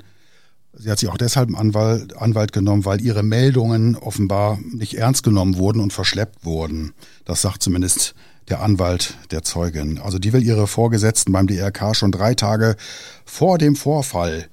sie 0.75 0.91
hat 0.91 0.99
sich 0.99 1.09
auch 1.09 1.17
deshalb 1.17 1.49
einen 1.49 1.57
Anwalt, 1.57 2.17
Anwalt 2.17 2.53
genommen, 2.53 2.85
weil 2.85 3.01
ihre 3.01 3.23
Meldungen 3.23 3.97
offenbar 3.97 4.59
nicht 4.71 4.95
ernst 4.95 5.23
genommen 5.23 5.57
wurden 5.57 5.81
und 5.81 5.93
verschleppt 5.93 6.45
wurden. 6.45 6.93
Das 7.25 7.43
sagt 7.43 7.63
zumindest 7.63 8.15
der 8.49 8.61
Anwalt 8.61 9.15
der 9.31 9.43
Zeugin. 9.43 9.99
Also 9.99 10.19
die 10.19 10.33
will 10.33 10.43
ihre 10.43 10.67
Vorgesetzten 10.67 11.33
beim 11.33 11.47
DRK 11.47 11.95
schon 11.95 12.13
drei 12.13 12.35
Tage 12.35 12.77
vor 13.25 13.59
dem 13.59 13.77
Vorfall 13.77 14.49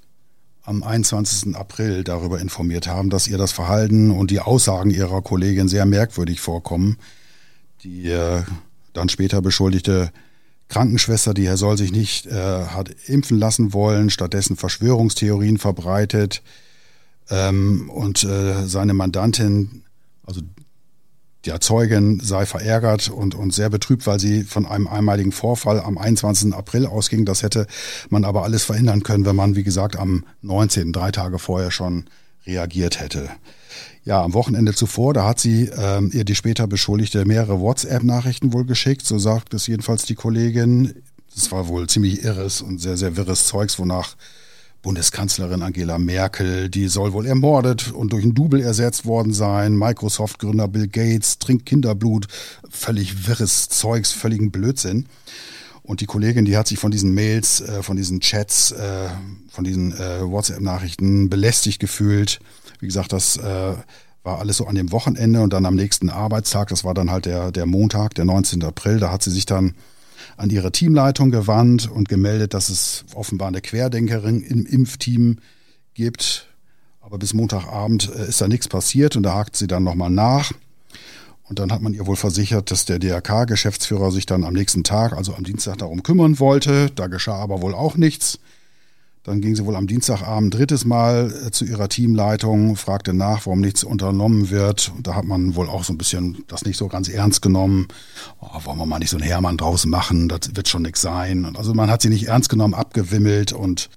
am 0.63 0.83
21. 0.83 1.55
April 1.55 2.03
darüber 2.03 2.39
informiert 2.39 2.87
haben, 2.87 3.09
dass 3.09 3.27
ihr 3.27 3.37
das 3.37 3.51
Verhalten 3.51 4.11
und 4.11 4.31
die 4.31 4.41
Aussagen 4.41 4.91
ihrer 4.91 5.21
Kollegin 5.21 5.67
sehr 5.67 5.85
merkwürdig 5.85 6.41
vorkommen. 6.41 6.97
Die 7.83 8.09
äh, 8.09 8.43
dann 8.93 9.09
später 9.09 9.41
beschuldigte 9.41 10.11
Krankenschwester, 10.69 11.33
die 11.33 11.47
Herr 11.47 11.57
Soll 11.57 11.77
sich 11.77 11.91
nicht 11.91 12.25
äh, 12.25 12.65
hat 12.65 12.89
impfen 13.07 13.37
lassen 13.37 13.73
wollen, 13.73 14.09
stattdessen 14.09 14.57
Verschwörungstheorien 14.57 15.57
verbreitet. 15.57 16.43
Ähm, 17.29 17.89
und 17.89 18.23
äh, 18.23 18.67
seine 18.67 18.93
Mandantin, 18.93 19.83
also 20.25 20.41
der 21.45 21.61
Zeugin, 21.61 22.19
sei 22.19 22.45
verärgert 22.45 23.09
und, 23.09 23.33
und 23.33 23.53
sehr 23.53 23.69
betrübt, 23.69 24.05
weil 24.05 24.19
sie 24.19 24.43
von 24.43 24.65
einem 24.65 24.87
einmaligen 24.87 25.31
Vorfall 25.31 25.79
am 25.79 25.97
21. 25.97 26.53
April 26.53 26.85
ausging. 26.85 27.25
Das 27.25 27.43
hätte 27.43 27.67
man 28.09 28.25
aber 28.25 28.43
alles 28.43 28.65
verhindern 28.65 29.03
können, 29.03 29.25
wenn 29.25 29.35
man, 29.35 29.55
wie 29.55 29.63
gesagt, 29.63 29.95
am 29.95 30.25
19., 30.41 30.91
drei 30.91 31.11
Tage 31.11 31.39
vorher 31.39 31.71
schon 31.71 32.05
reagiert 32.45 32.99
hätte. 32.99 33.29
Ja, 34.05 34.21
am 34.23 34.33
Wochenende 34.33 34.73
zuvor, 34.73 35.13
da 35.13 35.25
hat 35.25 35.39
sie 35.39 35.69
ähm, 35.77 36.11
ihr 36.13 36.23
die 36.23 36.35
später 36.35 36.65
Beschuldigte 36.65 37.25
mehrere 37.25 37.59
WhatsApp-Nachrichten 37.59 38.53
wohl 38.53 38.65
geschickt, 38.65 39.05
so 39.05 39.19
sagt 39.19 39.53
es 39.53 39.67
jedenfalls 39.67 40.03
die 40.03 40.15
Kollegin. 40.15 40.93
Das 41.35 41.51
war 41.51 41.67
wohl 41.67 41.87
ziemlich 41.87 42.23
irres 42.23 42.61
und 42.61 42.79
sehr, 42.79 42.95
sehr 42.95 43.17
wirres 43.17 43.47
Zeugs, 43.47 43.77
wonach 43.79 44.15
Bundeskanzlerin 44.81 45.63
Angela 45.63 45.97
Merkel, 45.97 46.69
die 46.69 46.87
soll 46.87 47.11
wohl 47.11 47.25
ermordet 47.25 47.91
und 47.91 48.13
durch 48.13 48.23
ein 48.23 48.33
Double 48.33 48.61
ersetzt 48.61 49.05
worden 49.05 49.33
sein. 49.33 49.75
Microsoft-Gründer 49.75 50.69
Bill 50.69 50.87
Gates 50.87 51.39
trinkt 51.39 51.65
Kinderblut. 51.65 52.27
Völlig 52.69 53.27
wirres 53.27 53.67
Zeugs, 53.67 54.13
völligen 54.13 54.51
Blödsinn. 54.51 55.07
Und 55.87 56.01
die 56.01 56.05
Kollegin, 56.05 56.43
die 56.43 56.57
hat 56.57 56.67
sich 56.67 56.79
von 56.79 56.91
diesen 56.91 57.13
Mails, 57.13 57.61
äh, 57.61 57.81
von 57.81 57.95
diesen 57.95 58.19
Chats, 58.19 58.73
äh, 58.73 59.07
von 59.49 59.63
diesen 59.63 59.93
äh, 59.93 60.19
WhatsApp-Nachrichten 60.21 61.29
belästigt 61.29 61.79
gefühlt. 61.79 62.39
Wie 62.81 62.87
gesagt, 62.87 63.13
das 63.13 63.37
äh, 63.37 63.73
war 64.21 64.39
alles 64.39 64.57
so 64.57 64.67
an 64.67 64.75
dem 64.75 64.91
Wochenende 64.91 65.41
und 65.41 65.53
dann 65.53 65.65
am 65.65 65.75
nächsten 65.75 66.09
Arbeitstag, 66.09 66.67
das 66.67 66.83
war 66.83 66.93
dann 66.93 67.09
halt 67.09 67.25
der, 67.25 67.53
der 67.53 67.65
Montag, 67.65 68.15
der 68.15 68.25
19. 68.25 68.63
April, 68.63 68.99
da 68.99 69.13
hat 69.13 69.23
sie 69.23 69.31
sich 69.31 69.45
dann 69.45 69.75
an 70.35 70.49
ihre 70.49 70.73
Teamleitung 70.73 71.31
gewandt 71.31 71.89
und 71.89 72.09
gemeldet, 72.09 72.53
dass 72.53 72.67
es 72.67 73.05
offenbar 73.15 73.47
eine 73.47 73.61
Querdenkerin 73.61 74.41
im 74.41 74.65
Impfteam 74.65 75.37
gibt. 75.93 76.47
Aber 76.99 77.17
bis 77.17 77.33
Montagabend 77.33 78.11
äh, 78.13 78.27
ist 78.27 78.41
da 78.41 78.49
nichts 78.49 78.67
passiert 78.67 79.15
und 79.15 79.23
da 79.23 79.35
hakt 79.35 79.55
sie 79.55 79.67
dann 79.67 79.85
nochmal 79.85 80.09
nach. 80.09 80.51
Und 81.49 81.59
dann 81.59 81.71
hat 81.71 81.81
man 81.81 81.93
ihr 81.93 82.05
wohl 82.05 82.17
versichert, 82.17 82.71
dass 82.71 82.85
der 82.85 82.99
DRK-Geschäftsführer 82.99 84.11
sich 84.11 84.25
dann 84.25 84.43
am 84.43 84.53
nächsten 84.53 84.83
Tag, 84.83 85.13
also 85.13 85.33
am 85.33 85.43
Dienstag, 85.43 85.77
darum 85.77 86.03
kümmern 86.03 86.39
wollte. 86.39 86.89
Da 86.93 87.07
geschah 87.07 87.37
aber 87.37 87.61
wohl 87.61 87.73
auch 87.73 87.95
nichts. 87.95 88.39
Dann 89.27 89.41
ging 89.41 89.57
sie 89.57 89.65
wohl 89.65 89.75
am 89.75 89.87
Dienstagabend 89.87 90.53
drittes 90.53 90.85
Mal 90.85 91.33
äh, 91.47 91.51
zu 91.51 91.65
ihrer 91.65 91.89
Teamleitung, 91.89 92.77
fragte 92.77 93.13
nach, 93.13 93.45
warum 93.45 93.59
nichts 93.59 93.83
unternommen 93.83 94.49
wird. 94.49 94.93
Und 94.95 95.05
da 95.05 95.15
hat 95.15 95.25
man 95.25 95.55
wohl 95.55 95.67
auch 95.67 95.83
so 95.83 95.91
ein 95.91 95.97
bisschen 95.97 96.45
das 96.47 96.63
nicht 96.63 96.77
so 96.77 96.87
ganz 96.87 97.09
ernst 97.09 97.41
genommen. 97.41 97.89
Oh, 98.39 98.47
wollen 98.63 98.77
wir 98.77 98.85
mal 98.85 98.99
nicht 98.99 99.09
so 99.09 99.17
einen 99.17 99.25
Hermann 99.25 99.57
draus 99.57 99.85
machen, 99.85 100.29
das 100.29 100.55
wird 100.55 100.69
schon 100.69 100.83
nichts 100.83 101.01
sein. 101.01 101.43
Und 101.43 101.57
also 101.57 101.73
man 101.73 101.91
hat 101.91 102.01
sie 102.01 102.07
nicht 102.07 102.27
ernst 102.27 102.47
genommen, 102.47 102.73
abgewimmelt 102.73 103.51
und 103.51 103.89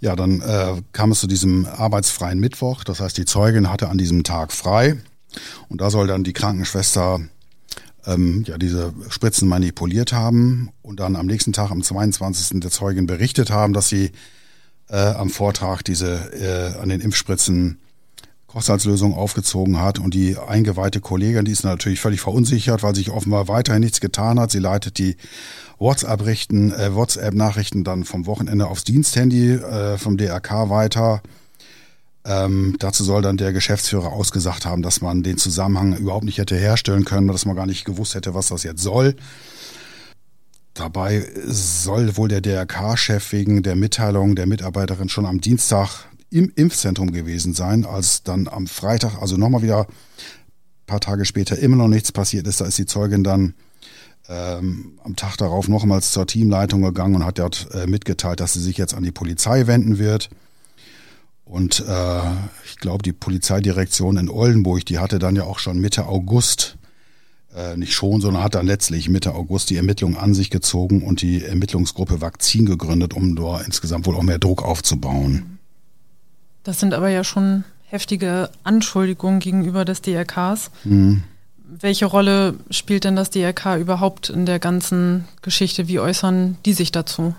ja, 0.00 0.14
dann 0.14 0.42
äh, 0.42 0.82
kam 0.92 1.12
es 1.12 1.20
zu 1.20 1.26
diesem 1.26 1.64
arbeitsfreien 1.64 2.38
Mittwoch. 2.38 2.84
Das 2.84 3.00
heißt, 3.00 3.16
die 3.16 3.24
Zeugin 3.24 3.70
hatte 3.70 3.88
an 3.88 3.96
diesem 3.96 4.24
Tag 4.24 4.52
frei. 4.52 4.98
Und 5.68 5.80
da 5.80 5.90
soll 5.90 6.06
dann 6.06 6.24
die 6.24 6.32
Krankenschwester 6.32 7.20
ähm, 8.06 8.44
ja 8.46 8.58
diese 8.58 8.92
Spritzen 9.08 9.48
manipuliert 9.48 10.12
haben 10.12 10.70
und 10.82 11.00
dann 11.00 11.16
am 11.16 11.26
nächsten 11.26 11.52
Tag, 11.52 11.70
am 11.70 11.82
22. 11.82 12.60
der 12.60 12.70
Zeugin 12.70 13.06
berichtet 13.06 13.50
haben, 13.50 13.72
dass 13.72 13.88
sie 13.88 14.12
äh, 14.88 14.96
am 14.96 15.30
Vortrag 15.30 15.82
diese 15.82 16.32
äh, 16.32 16.80
an 16.80 16.88
den 16.88 17.00
Impfspritzen 17.00 17.78
Kochsalzlösung 18.52 19.14
aufgezogen 19.14 19.80
hat 19.80 19.98
und 19.98 20.12
die 20.12 20.36
eingeweihte 20.36 21.00
Kollegin, 21.00 21.46
die 21.46 21.52
ist 21.52 21.64
natürlich 21.64 22.00
völlig 22.00 22.20
verunsichert, 22.20 22.82
weil 22.82 22.94
sich 22.94 23.08
offenbar 23.08 23.48
weiterhin 23.48 23.80
nichts 23.80 24.00
getan 24.00 24.38
hat. 24.38 24.50
Sie 24.50 24.58
leitet 24.58 24.98
die 24.98 25.16
WhatsApp-Nachrichten 25.78 26.72
äh, 26.72 26.94
WhatsApp 26.94 27.34
dann 27.84 28.04
vom 28.04 28.26
Wochenende 28.26 28.66
aufs 28.66 28.84
Diensthandy 28.84 29.52
äh, 29.52 29.96
vom 29.96 30.18
DRK 30.18 30.68
weiter 30.68 31.22
Ähm, 32.24 32.76
dazu 32.78 33.02
soll 33.02 33.22
dann 33.22 33.36
der 33.36 33.52
Geschäftsführer 33.52 34.12
ausgesagt 34.12 34.64
haben, 34.64 34.82
dass 34.82 35.00
man 35.00 35.22
den 35.22 35.38
Zusammenhang 35.38 35.96
überhaupt 35.96 36.24
nicht 36.24 36.38
hätte 36.38 36.56
herstellen 36.56 37.04
können, 37.04 37.28
dass 37.28 37.46
man 37.46 37.56
gar 37.56 37.66
nicht 37.66 37.84
gewusst 37.84 38.14
hätte, 38.14 38.34
was 38.34 38.48
das 38.48 38.62
jetzt 38.62 38.82
soll. 38.82 39.16
Dabei 40.74 41.26
soll 41.44 42.16
wohl 42.16 42.28
der 42.28 42.40
DRK-Chef 42.40 43.32
wegen 43.32 43.62
der 43.62 43.76
Mitteilung 43.76 44.36
der 44.36 44.46
Mitarbeiterin 44.46 45.08
schon 45.08 45.26
am 45.26 45.40
Dienstag 45.40 46.06
im 46.30 46.50
Impfzentrum 46.54 47.12
gewesen 47.12 47.52
sein, 47.52 47.84
als 47.84 48.22
dann 48.22 48.48
am 48.48 48.66
Freitag, 48.66 49.20
also 49.20 49.36
nochmal 49.36 49.62
wieder 49.62 49.80
ein 49.80 49.86
paar 50.86 51.00
Tage 51.00 51.26
später, 51.26 51.58
immer 51.58 51.76
noch 51.76 51.88
nichts 51.88 52.10
passiert 52.10 52.46
ist. 52.46 52.60
Da 52.60 52.64
ist 52.64 52.78
die 52.78 52.86
Zeugin 52.86 53.22
dann 53.22 53.54
ähm, 54.28 54.98
am 55.04 55.16
Tag 55.16 55.36
darauf 55.36 55.68
nochmals 55.68 56.12
zur 56.12 56.26
Teamleitung 56.26 56.80
gegangen 56.82 57.16
und 57.16 57.26
hat 57.26 57.38
dort 57.38 57.68
äh, 57.74 57.86
mitgeteilt, 57.86 58.40
dass 58.40 58.54
sie 58.54 58.62
sich 58.62 58.78
jetzt 58.78 58.94
an 58.94 59.02
die 59.02 59.12
Polizei 59.12 59.66
wenden 59.66 59.98
wird. 59.98 60.30
Und 61.52 61.84
äh, 61.86 62.20
ich 62.64 62.78
glaube, 62.78 63.02
die 63.02 63.12
Polizeidirektion 63.12 64.16
in 64.16 64.30
Oldenburg, 64.30 64.86
die 64.86 64.98
hatte 64.98 65.18
dann 65.18 65.36
ja 65.36 65.44
auch 65.44 65.58
schon 65.58 65.78
Mitte 65.78 66.06
August 66.06 66.78
äh, 67.54 67.76
nicht 67.76 67.92
schon, 67.92 68.22
sondern 68.22 68.42
hat 68.42 68.54
dann 68.54 68.66
letztlich 68.66 69.10
Mitte 69.10 69.34
August 69.34 69.68
die 69.68 69.76
Ermittlungen 69.76 70.16
an 70.16 70.32
sich 70.32 70.48
gezogen 70.48 71.02
und 71.02 71.20
die 71.20 71.44
Ermittlungsgruppe 71.44 72.22
Vakzin 72.22 72.64
gegründet, 72.64 73.12
um 73.12 73.36
da 73.36 73.60
insgesamt 73.60 74.06
wohl 74.06 74.16
auch 74.16 74.22
mehr 74.22 74.38
Druck 74.38 74.62
aufzubauen. 74.62 75.58
Das 76.62 76.80
sind 76.80 76.94
aber 76.94 77.10
ja 77.10 77.22
schon 77.22 77.64
heftige 77.84 78.48
Anschuldigungen 78.64 79.38
gegenüber 79.38 79.84
des 79.84 80.00
DRKs. 80.00 80.70
Mhm. 80.84 81.22
Welche 81.68 82.06
Rolle 82.06 82.54
spielt 82.70 83.04
denn 83.04 83.14
das 83.14 83.28
DRK 83.28 83.76
überhaupt 83.76 84.30
in 84.30 84.46
der 84.46 84.58
ganzen 84.58 85.26
Geschichte? 85.42 85.86
Wie 85.86 86.00
äußern 86.00 86.56
die 86.64 86.72
sich 86.72 86.92
dazu? 86.92 87.34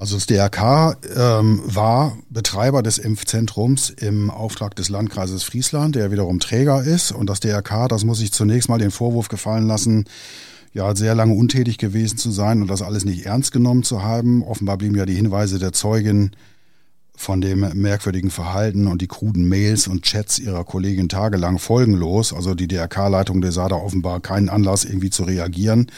Also 0.00 0.16
das 0.16 0.24
DRK 0.24 0.96
ähm, 1.14 1.60
war 1.66 2.16
Betreiber 2.30 2.82
des 2.82 2.96
Impfzentrums 2.96 3.90
im 3.90 4.30
Auftrag 4.30 4.74
des 4.74 4.88
Landkreises 4.88 5.42
Friesland, 5.42 5.94
der 5.94 6.10
wiederum 6.10 6.40
Träger 6.40 6.82
ist. 6.82 7.12
Und 7.12 7.28
das 7.28 7.40
DRK, 7.40 7.86
das 7.86 8.04
muss 8.04 8.22
ich 8.22 8.32
zunächst 8.32 8.70
mal 8.70 8.78
den 8.78 8.92
Vorwurf 8.92 9.28
gefallen 9.28 9.66
lassen, 9.66 10.06
ja, 10.72 10.96
sehr 10.96 11.14
lange 11.14 11.34
untätig 11.34 11.76
gewesen 11.76 12.16
zu 12.16 12.30
sein 12.30 12.62
und 12.62 12.68
das 12.68 12.80
alles 12.80 13.04
nicht 13.04 13.26
ernst 13.26 13.52
genommen 13.52 13.82
zu 13.82 14.02
haben. 14.02 14.42
Offenbar 14.42 14.78
blieben 14.78 14.96
ja 14.96 15.04
die 15.04 15.16
Hinweise 15.16 15.58
der 15.58 15.74
Zeugin 15.74 16.30
von 17.20 17.42
dem 17.42 17.60
merkwürdigen 17.74 18.30
Verhalten 18.30 18.86
und 18.86 19.02
die 19.02 19.06
kruden 19.06 19.46
Mails 19.46 19.88
und 19.88 20.04
Chats 20.04 20.38
ihrer 20.38 20.64
Kollegin 20.64 21.10
tagelang 21.10 21.58
folgenlos. 21.58 22.32
Also 22.32 22.54
die 22.54 22.66
DRK-Leitung, 22.66 23.42
der 23.42 23.52
sah 23.52 23.68
da 23.68 23.76
offenbar 23.76 24.20
keinen 24.20 24.48
Anlass, 24.48 24.86
irgendwie 24.86 25.10
zu 25.10 25.24
reagieren. 25.24 25.92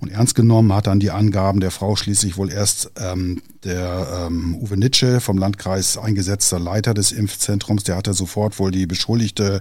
Und 0.00 0.10
ernst 0.10 0.34
genommen 0.34 0.72
hat 0.72 0.86
dann 0.86 0.98
die 0.98 1.10
Angaben 1.10 1.60
der 1.60 1.70
Frau 1.70 1.94
schließlich 1.94 2.38
wohl 2.38 2.50
erst 2.50 2.90
ähm, 2.98 3.42
der 3.64 4.28
ähm, 4.28 4.56
Uwe 4.56 4.78
Nitsche 4.78 5.20
vom 5.20 5.36
Landkreis 5.36 5.98
eingesetzter 5.98 6.58
Leiter 6.58 6.94
des 6.94 7.12
Impfzentrums. 7.12 7.84
Der 7.84 7.96
hatte 7.96 8.14
sofort 8.14 8.58
wohl 8.58 8.70
die 8.70 8.86
Beschuldigte, 8.86 9.60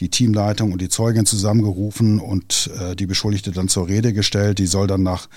die 0.00 0.08
Teamleitung 0.08 0.72
und 0.72 0.82
die 0.82 0.88
Zeugin 0.88 1.26
zusammengerufen 1.26 2.18
und 2.18 2.72
äh, 2.80 2.96
die 2.96 3.06
Beschuldigte 3.06 3.52
dann 3.52 3.68
zur 3.68 3.86
Rede 3.86 4.12
gestellt. 4.12 4.58
Die 4.58 4.66
soll 4.66 4.88
dann 4.88 5.04
nach 5.04 5.28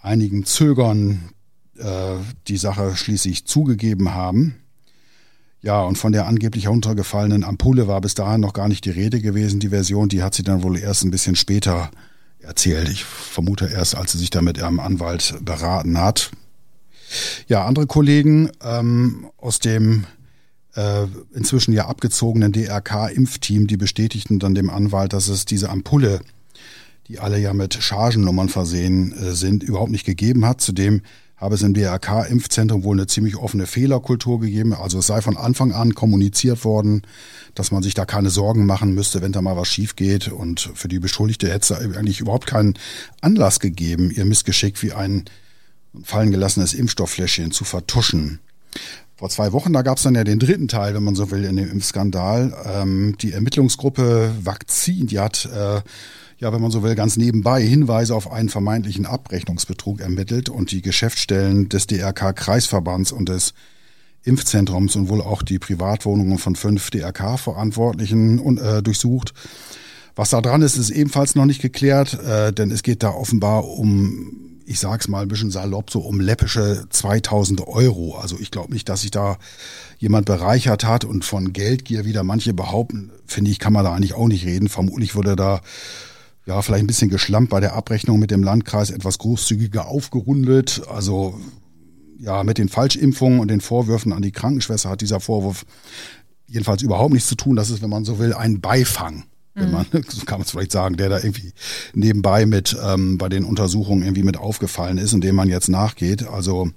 einigen 0.00 0.46
Zögern 0.46 1.28
äh, 1.78 2.16
die 2.48 2.56
Sache 2.56 2.96
schließlich 2.96 3.46
zugegeben 3.46 4.14
haben. 4.14 4.56
Ja, 5.62 5.80
und 5.82 5.96
von 5.96 6.12
der 6.12 6.26
angeblich 6.26 6.64
heruntergefallenen 6.64 7.42
Ampulle 7.42 7.88
war 7.88 8.00
bis 8.00 8.14
dahin 8.14 8.42
noch 8.42 8.52
gar 8.52 8.68
nicht 8.68 8.84
die 8.84 8.90
Rede 8.90 9.20
gewesen. 9.20 9.60
Die 9.60 9.70
Version, 9.70 10.10
die 10.10 10.22
hat 10.22 10.34
sie 10.34 10.42
dann 10.42 10.62
wohl 10.62 10.78
erst 10.78 11.04
ein 11.04 11.10
bisschen 11.10 11.36
später 11.36 11.90
erzählt. 12.40 12.88
Ich 12.90 13.04
vermute 13.04 13.66
erst, 13.66 13.96
als 13.96 14.12
sie 14.12 14.18
sich 14.18 14.30
da 14.30 14.42
mit 14.42 14.58
ihrem 14.58 14.78
Anwalt 14.78 15.34
beraten 15.40 15.98
hat. 15.98 16.32
Ja, 17.48 17.64
andere 17.64 17.86
Kollegen 17.86 18.50
ähm, 18.62 19.26
aus 19.38 19.58
dem 19.58 20.04
äh, 20.74 21.06
inzwischen 21.32 21.72
ja 21.72 21.86
abgezogenen 21.86 22.52
DRK-Impfteam, 22.52 23.66
die 23.66 23.76
bestätigten 23.76 24.38
dann 24.38 24.54
dem 24.54 24.70
Anwalt, 24.70 25.12
dass 25.12 25.28
es 25.28 25.44
diese 25.44 25.70
Ampulle, 25.70 26.20
die 27.08 27.18
alle 27.18 27.38
ja 27.38 27.54
mit 27.54 27.74
Chargennummern 27.74 28.48
versehen 28.48 29.12
äh, 29.12 29.32
sind, 29.32 29.62
überhaupt 29.62 29.92
nicht 29.92 30.06
gegeben 30.06 30.44
hat. 30.44 30.60
Zudem 30.60 31.02
habe 31.36 31.56
es 31.56 31.62
im 31.62 31.74
DRK-Impfzentrum 31.74 32.84
wohl 32.84 32.96
eine 32.96 33.06
ziemlich 33.06 33.36
offene 33.36 33.66
Fehlerkultur 33.66 34.40
gegeben. 34.40 34.72
Also 34.72 34.98
es 35.00 35.08
sei 35.08 35.20
von 35.20 35.36
Anfang 35.36 35.72
an 35.72 35.94
kommuniziert 35.94 36.64
worden, 36.64 37.02
dass 37.54 37.70
man 37.70 37.82
sich 37.82 37.94
da 37.94 38.04
keine 38.04 38.30
Sorgen 38.30 38.66
machen 38.66 38.94
müsste, 38.94 39.20
wenn 39.20 39.32
da 39.32 39.42
mal 39.42 39.56
was 39.56 39.68
schief 39.68 39.96
geht. 39.96 40.28
Und 40.28 40.70
für 40.74 40.88
die 40.88 41.00
Beschuldigte 41.00 41.50
hätte 41.50 41.74
es 41.74 41.96
eigentlich 41.96 42.20
überhaupt 42.20 42.46
keinen 42.46 42.74
Anlass 43.20 43.60
gegeben, 43.60 44.10
ihr 44.10 44.24
Missgeschick 44.24 44.80
wie 44.82 44.92
ein 44.92 45.24
fallen 46.02 46.30
gelassenes 46.30 46.74
Impfstofffläschchen 46.74 47.50
zu 47.50 47.64
vertuschen. 47.64 48.40
Vor 49.16 49.30
zwei 49.30 49.52
Wochen, 49.52 49.72
da 49.72 49.82
gab 49.82 49.98
es 49.98 50.02
dann 50.02 50.16
ja 50.16 50.24
den 50.24 50.40
dritten 50.40 50.66
Teil, 50.66 50.94
wenn 50.94 51.04
man 51.04 51.14
so 51.14 51.30
will, 51.30 51.44
in 51.44 51.56
dem 51.56 51.70
Impfskandal. 51.70 52.52
Ähm, 52.66 53.16
die 53.20 53.32
Ermittlungsgruppe 53.32 54.32
Vakzin, 54.42 55.06
die 55.06 55.20
hat 55.20 55.46
äh, 55.46 55.82
ja, 56.38 56.52
wenn 56.52 56.60
man 56.60 56.70
so 56.70 56.82
will, 56.82 56.94
ganz 56.94 57.16
nebenbei 57.16 57.62
Hinweise 57.62 58.14
auf 58.14 58.30
einen 58.30 58.48
vermeintlichen 58.48 59.06
Abrechnungsbetrug 59.06 60.00
ermittelt 60.00 60.48
und 60.48 60.70
die 60.70 60.82
Geschäftsstellen 60.82 61.68
des 61.68 61.86
DRK-Kreisverbands 61.86 63.12
und 63.12 63.28
des 63.28 63.54
Impfzentrums 64.24 64.96
und 64.96 65.08
wohl 65.08 65.20
auch 65.20 65.42
die 65.42 65.58
Privatwohnungen 65.58 66.38
von 66.38 66.56
fünf 66.56 66.90
DRK-Verantwortlichen 66.90 68.58
äh, 68.58 68.82
durchsucht. 68.82 69.34
Was 70.16 70.30
da 70.30 70.40
dran 70.40 70.62
ist, 70.62 70.76
ist 70.76 70.90
ebenfalls 70.90 71.34
noch 71.34 71.44
nicht 71.44 71.60
geklärt, 71.60 72.14
äh, 72.22 72.52
denn 72.52 72.70
es 72.70 72.82
geht 72.82 73.02
da 73.02 73.10
offenbar 73.10 73.66
um, 73.66 74.60
ich 74.64 74.80
sag's 74.80 75.08
mal 75.08 75.22
ein 75.22 75.28
bisschen 75.28 75.50
salopp, 75.50 75.90
so 75.90 76.00
um 76.00 76.20
läppische 76.20 76.86
2000 76.88 77.66
Euro. 77.66 78.16
Also 78.16 78.38
ich 78.40 78.50
glaube 78.50 78.72
nicht, 78.72 78.88
dass 78.88 79.02
sich 79.02 79.10
da 79.10 79.36
jemand 79.98 80.26
bereichert 80.26 80.84
hat 80.84 81.04
und 81.04 81.24
von 81.24 81.52
Geldgier 81.52 82.04
wieder 82.04 82.22
manche 82.22 82.54
behaupten, 82.54 83.10
finde 83.26 83.50
ich, 83.50 83.58
kann 83.58 83.72
man 83.72 83.84
da 83.84 83.92
eigentlich 83.92 84.14
auch 84.14 84.28
nicht 84.28 84.46
reden. 84.46 84.68
Vermutlich 84.68 85.16
wurde 85.16 85.36
da 85.36 85.60
ja, 86.46 86.60
vielleicht 86.60 86.84
ein 86.84 86.86
bisschen 86.86 87.10
geschlampt 87.10 87.50
bei 87.50 87.60
der 87.60 87.74
Abrechnung 87.74 88.18
mit 88.18 88.30
dem 88.30 88.42
Landkreis, 88.42 88.90
etwas 88.90 89.18
großzügiger 89.18 89.86
aufgerundet. 89.86 90.82
Also 90.88 91.40
ja, 92.18 92.44
mit 92.44 92.58
den 92.58 92.68
Falschimpfungen 92.68 93.40
und 93.40 93.48
den 93.48 93.60
Vorwürfen 93.60 94.12
an 94.12 94.22
die 94.22 94.32
Krankenschwester 94.32 94.90
hat 94.90 95.00
dieser 95.00 95.20
Vorwurf 95.20 95.64
jedenfalls 96.46 96.82
überhaupt 96.82 97.12
nichts 97.12 97.28
zu 97.28 97.34
tun. 97.34 97.56
Das 97.56 97.70
ist, 97.70 97.82
wenn 97.82 97.90
man 97.90 98.04
so 98.04 98.18
will, 98.18 98.34
ein 98.34 98.60
Beifang. 98.60 99.24
Wenn 99.54 99.70
man, 99.70 99.86
so 100.08 100.24
kann 100.24 100.38
man 100.38 100.46
es 100.46 100.50
vielleicht 100.50 100.72
sagen, 100.72 100.96
der 100.96 101.08
da 101.08 101.18
irgendwie 101.18 101.52
nebenbei 101.94 102.44
mit 102.44 102.76
ähm, 102.82 103.18
bei 103.18 103.28
den 103.28 103.44
Untersuchungen 103.44 104.02
irgendwie 104.02 104.24
mit 104.24 104.36
aufgefallen 104.36 104.98
ist 104.98 105.14
und 105.14 105.22
dem 105.22 105.36
man 105.36 105.48
jetzt 105.48 105.68
nachgeht. 105.68 106.26
Also 106.26 106.70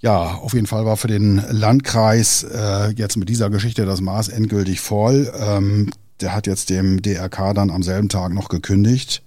ja, 0.00 0.34
auf 0.34 0.54
jeden 0.54 0.66
Fall 0.66 0.84
war 0.84 0.96
für 0.96 1.08
den 1.08 1.42
Landkreis 1.50 2.42
äh, 2.42 2.90
jetzt 2.92 3.16
mit 3.16 3.28
dieser 3.28 3.50
Geschichte 3.50 3.84
das 3.84 4.00
Maß 4.00 4.28
endgültig 4.28 4.80
voll. 4.80 5.32
Ähm, 5.38 5.90
der 6.20 6.34
hat 6.34 6.46
jetzt 6.46 6.70
dem 6.70 7.02
DRK 7.02 7.54
dann 7.54 7.70
am 7.70 7.82
selben 7.82 8.08
Tag 8.08 8.32
noch 8.32 8.48
gekündigt. 8.48 9.22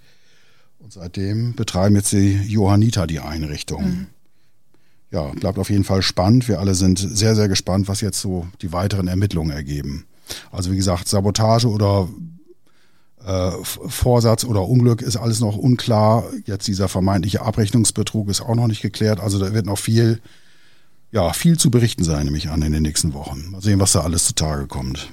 Und 0.78 0.92
seitdem 0.92 1.54
betreiben 1.54 1.96
jetzt 1.96 2.12
die 2.12 2.34
Johanniter 2.34 3.06
die 3.06 3.20
Einrichtung. 3.20 3.84
Mhm. 3.84 4.06
Ja, 5.10 5.28
bleibt 5.28 5.58
auf 5.58 5.70
jeden 5.70 5.84
Fall 5.84 6.02
spannend. 6.02 6.48
Wir 6.48 6.58
alle 6.58 6.74
sind 6.74 6.98
sehr, 6.98 7.36
sehr 7.36 7.48
gespannt, 7.48 7.88
was 7.88 8.00
jetzt 8.00 8.20
so 8.20 8.46
die 8.62 8.72
weiteren 8.72 9.06
Ermittlungen 9.06 9.52
ergeben. 9.52 10.06
Also 10.50 10.72
wie 10.72 10.76
gesagt, 10.76 11.08
Sabotage 11.08 11.68
oder 11.68 12.08
äh, 13.24 13.52
Vorsatz 13.62 14.44
oder 14.44 14.68
Unglück 14.68 15.02
ist 15.02 15.16
alles 15.16 15.40
noch 15.40 15.56
unklar. 15.56 16.24
Jetzt 16.46 16.66
dieser 16.66 16.88
vermeintliche 16.88 17.42
Abrechnungsbetrug 17.42 18.28
ist 18.28 18.40
auch 18.40 18.54
noch 18.54 18.66
nicht 18.66 18.82
geklärt. 18.82 19.20
Also 19.20 19.38
da 19.38 19.54
wird 19.54 19.66
noch 19.66 19.78
viel, 19.78 20.20
ja, 21.12 21.32
viel 21.32 21.58
zu 21.58 21.70
berichten 21.70 22.04
sein, 22.04 22.24
nämlich 22.24 22.50
an 22.50 22.62
in 22.62 22.72
den 22.72 22.82
nächsten 22.82 23.14
Wochen. 23.14 23.50
Mal 23.50 23.62
sehen, 23.62 23.80
was 23.80 23.92
da 23.92 24.00
alles 24.00 24.24
zutage 24.24 24.66
kommt. 24.66 25.08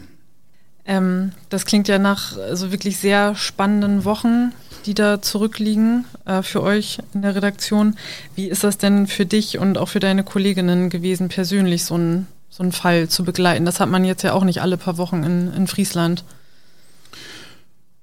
Ähm, 0.86 1.32
das 1.50 1.66
klingt 1.66 1.88
ja 1.88 2.00
nach 2.00 2.38
also 2.38 2.72
wirklich 2.72 2.98
sehr 2.98 3.36
spannenden 3.36 4.04
Wochen, 4.06 4.52
die 4.86 4.94
da 4.94 5.22
zurückliegen 5.22 6.06
äh, 6.26 6.42
für 6.42 6.64
euch 6.64 7.00
in 7.14 7.22
der 7.22 7.36
Redaktion. 7.36 7.96
Wie 8.36 8.48
ist 8.48 8.64
das 8.64 8.78
denn 8.78 9.08
für 9.08 9.26
dich 9.26 9.60
und 9.60 9.78
auch 9.78 9.90
für 9.90 10.00
deine 10.00 10.24
Kolleginnen 10.24 10.90
gewesen, 10.90 11.30
persönlich 11.30 11.86
so 11.86 11.96
einen 11.96 12.28
so 12.50 12.64
einen 12.64 12.72
Fall 12.72 13.08
zu 13.08 13.24
begleiten? 13.24 13.66
Das 13.66 13.80
hat 13.80 13.90
man 13.90 14.04
jetzt 14.04 14.24
ja 14.24 14.34
auch 14.34 14.44
nicht 14.44 14.62
alle 14.62 14.78
paar 14.78 14.98
Wochen 14.98 15.24
in, 15.24 15.54
in 15.54 15.68
Friesland. 15.68 16.24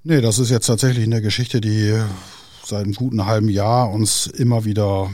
Nee, 0.03 0.21
das 0.21 0.39
ist 0.39 0.49
jetzt 0.49 0.65
tatsächlich 0.65 1.03
eine 1.03 1.21
Geschichte, 1.21 1.61
die 1.61 1.93
seit 2.63 2.83
einem 2.83 2.93
guten 2.93 3.25
halben 3.25 3.49
Jahr 3.49 3.91
uns 3.91 4.27
immer 4.27 4.63
wieder 4.63 5.11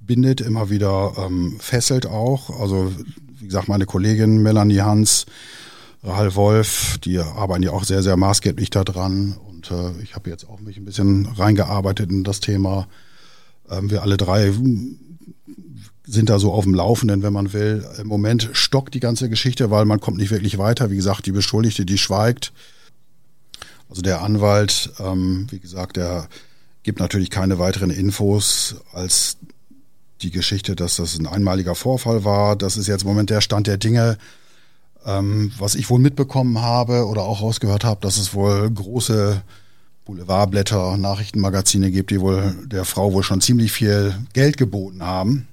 bindet, 0.00 0.40
immer 0.40 0.70
wieder 0.70 1.12
ähm, 1.18 1.58
fesselt 1.60 2.06
auch. 2.06 2.58
Also 2.58 2.92
wie 3.38 3.46
gesagt, 3.46 3.68
meine 3.68 3.86
Kollegin 3.86 4.42
Melanie 4.42 4.80
Hans, 4.80 5.26
Rahel 6.02 6.34
Wolf, 6.34 6.98
die 6.98 7.18
arbeiten 7.18 7.62
ja 7.62 7.70
auch 7.70 7.84
sehr, 7.84 8.02
sehr 8.02 8.16
maßgeblich 8.16 8.70
daran. 8.70 9.36
Und 9.48 9.70
äh, 9.70 10.02
ich 10.02 10.14
habe 10.14 10.30
jetzt 10.30 10.48
auch 10.48 10.58
mich 10.60 10.76
ein 10.76 10.84
bisschen 10.84 11.26
reingearbeitet 11.26 12.10
in 12.10 12.24
das 12.24 12.40
Thema. 12.40 12.88
Ähm, 13.70 13.90
wir 13.90 14.02
alle 14.02 14.16
drei 14.16 14.52
sind 16.04 16.28
da 16.28 16.38
so 16.40 16.52
auf 16.52 16.64
dem 16.64 16.74
Laufenden, 16.74 17.22
wenn 17.22 17.32
man 17.32 17.52
will. 17.52 17.86
Im 17.98 18.08
Moment 18.08 18.50
stockt 18.52 18.94
die 18.94 19.00
ganze 19.00 19.28
Geschichte, 19.28 19.70
weil 19.70 19.84
man 19.84 20.00
kommt 20.00 20.18
nicht 20.18 20.30
wirklich 20.30 20.58
weiter. 20.58 20.90
Wie 20.90 20.96
gesagt, 20.96 21.26
die 21.26 21.32
Beschuldigte, 21.32 21.86
die 21.86 21.98
schweigt. 21.98 22.52
Also 23.88 24.02
der 24.02 24.22
Anwalt, 24.22 24.90
ähm, 24.98 25.46
wie 25.50 25.60
gesagt, 25.60 25.96
der 25.96 26.28
gibt 26.82 26.98
natürlich 26.98 27.30
keine 27.30 27.60
weiteren 27.60 27.90
Infos 27.90 28.76
als 28.92 29.36
die 30.22 30.30
Geschichte, 30.30 30.74
dass 30.74 30.96
das 30.96 31.16
ein 31.18 31.26
einmaliger 31.26 31.76
Vorfall 31.76 32.24
war. 32.24 32.56
Das 32.56 32.76
ist 32.76 32.88
jetzt 32.88 33.02
im 33.02 33.08
Moment 33.08 33.30
der 33.30 33.40
Stand 33.40 33.68
der 33.68 33.78
Dinge. 33.78 34.18
Ähm, 35.04 35.52
was 35.58 35.74
ich 35.74 35.90
wohl 35.90 35.98
mitbekommen 35.98 36.60
habe 36.60 37.06
oder 37.06 37.22
auch 37.22 37.42
rausgehört 37.42 37.84
habe, 37.84 38.00
dass 38.00 38.18
es 38.18 38.34
wohl 38.34 38.70
große 38.70 39.42
Boulevardblätter, 40.04 40.96
Nachrichtenmagazine 40.96 41.90
gibt, 41.90 42.10
die 42.10 42.20
wohl 42.20 42.54
der 42.66 42.84
Frau 42.84 43.12
wohl 43.12 43.22
schon 43.22 43.40
ziemlich 43.40 43.72
viel 43.72 44.14
Geld 44.32 44.56
geboten 44.56 45.02
haben 45.02 45.48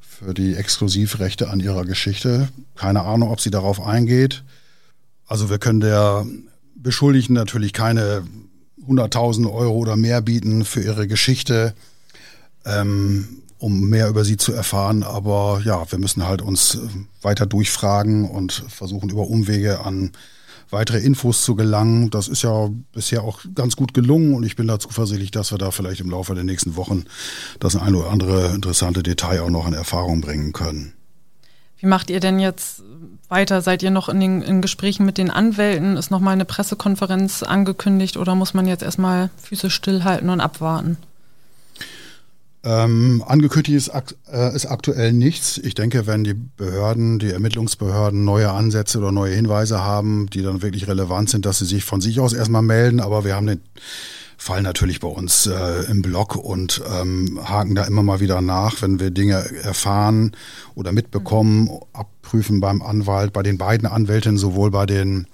für 0.00 0.34
die 0.34 0.54
Exklusivrechte 0.54 1.50
an 1.50 1.60
ihrer 1.60 1.84
Geschichte. 1.84 2.48
Keine 2.76 3.02
Ahnung, 3.02 3.30
ob 3.30 3.40
sie 3.40 3.50
darauf 3.50 3.80
eingeht. 3.80 4.44
Also 5.26 5.50
wir 5.50 5.58
können 5.58 5.80
der 5.80 6.26
Beschuldigten 6.74 7.34
natürlich 7.34 7.72
keine 7.72 8.24
100.000 8.86 9.52
Euro 9.52 9.74
oder 9.76 9.96
mehr 9.96 10.20
bieten 10.20 10.64
für 10.64 10.82
ihre 10.82 11.06
Geschichte. 11.06 11.74
Ähm, 12.64 13.41
um 13.62 13.88
mehr 13.88 14.08
über 14.08 14.24
sie 14.24 14.36
zu 14.36 14.52
erfahren. 14.52 15.02
Aber 15.04 15.62
ja, 15.64 15.90
wir 15.90 15.98
müssen 15.98 16.26
halt 16.26 16.42
uns 16.42 16.74
äh, 16.74 16.78
weiter 17.22 17.46
durchfragen 17.46 18.28
und 18.28 18.64
versuchen 18.68 19.08
über 19.08 19.28
Umwege 19.28 19.84
an 19.84 20.10
weitere 20.70 20.98
Infos 20.98 21.44
zu 21.44 21.54
gelangen. 21.54 22.10
Das 22.10 22.28
ist 22.28 22.42
ja 22.42 22.70
bisher 22.92 23.22
auch 23.22 23.40
ganz 23.54 23.76
gut 23.76 23.94
gelungen 23.94 24.34
und 24.34 24.42
ich 24.42 24.56
bin 24.56 24.66
da 24.66 24.80
zuversichtlich, 24.80 25.30
dass 25.30 25.52
wir 25.52 25.58
da 25.58 25.70
vielleicht 25.70 26.00
im 26.00 26.10
Laufe 26.10 26.34
der 26.34 26.44
nächsten 26.44 26.76
Wochen 26.76 27.04
das 27.60 27.76
ein 27.76 27.94
oder 27.94 28.10
andere 28.10 28.48
interessante 28.54 29.02
Detail 29.02 29.42
auch 29.42 29.50
noch 29.50 29.68
in 29.68 29.74
Erfahrung 29.74 30.22
bringen 30.22 30.52
können. 30.52 30.94
Wie 31.78 31.86
macht 31.86 32.10
ihr 32.10 32.20
denn 32.20 32.40
jetzt 32.40 32.82
weiter? 33.28 33.60
Seid 33.60 33.82
ihr 33.82 33.90
noch 33.90 34.08
in 34.08 34.18
den 34.18 34.42
in 34.42 34.60
Gesprächen 34.60 35.04
mit 35.04 35.18
den 35.18 35.30
Anwälten? 35.30 35.96
Ist 35.96 36.10
nochmal 36.10 36.32
eine 36.32 36.44
Pressekonferenz 36.44 37.42
angekündigt 37.42 38.16
oder 38.16 38.34
muss 38.34 38.54
man 38.54 38.66
jetzt 38.66 38.82
erstmal 38.82 39.30
Füße 39.42 39.68
stillhalten 39.68 40.30
und 40.30 40.40
abwarten? 40.40 40.96
Ähm, 42.64 43.24
angekündigt 43.26 43.76
ist, 43.76 43.90
äh, 44.32 44.54
ist 44.54 44.66
aktuell 44.66 45.12
nichts. 45.12 45.58
Ich 45.58 45.74
denke, 45.74 46.06
wenn 46.06 46.22
die 46.22 46.34
Behörden, 46.34 47.18
die 47.18 47.30
Ermittlungsbehörden 47.30 48.24
neue 48.24 48.52
Ansätze 48.52 48.98
oder 48.98 49.10
neue 49.10 49.34
Hinweise 49.34 49.80
haben, 49.82 50.28
die 50.30 50.42
dann 50.42 50.62
wirklich 50.62 50.86
relevant 50.86 51.28
sind, 51.28 51.44
dass 51.44 51.58
sie 51.58 51.64
sich 51.64 51.84
von 51.84 52.00
sich 52.00 52.20
aus 52.20 52.32
erstmal 52.32 52.62
melden. 52.62 53.00
Aber 53.00 53.24
wir 53.24 53.34
haben 53.34 53.48
den 53.48 53.60
Fall 54.36 54.62
natürlich 54.62 55.00
bei 55.00 55.08
uns 55.08 55.46
äh, 55.46 55.84
im 55.90 56.02
Blog 56.02 56.36
und 56.36 56.82
ähm, 56.88 57.40
haken 57.44 57.74
da 57.74 57.84
immer 57.84 58.04
mal 58.04 58.20
wieder 58.20 58.40
nach, 58.40 58.80
wenn 58.80 59.00
wir 59.00 59.10
Dinge 59.10 59.34
erfahren 59.62 60.32
oder 60.76 60.92
mitbekommen, 60.92 61.68
abprüfen 61.92 62.60
beim 62.60 62.80
Anwalt, 62.80 63.32
bei 63.32 63.42
den 63.42 63.58
beiden 63.58 63.88
Anwälten, 63.88 64.38
sowohl 64.38 64.70
bei 64.70 64.86
den 64.86 65.26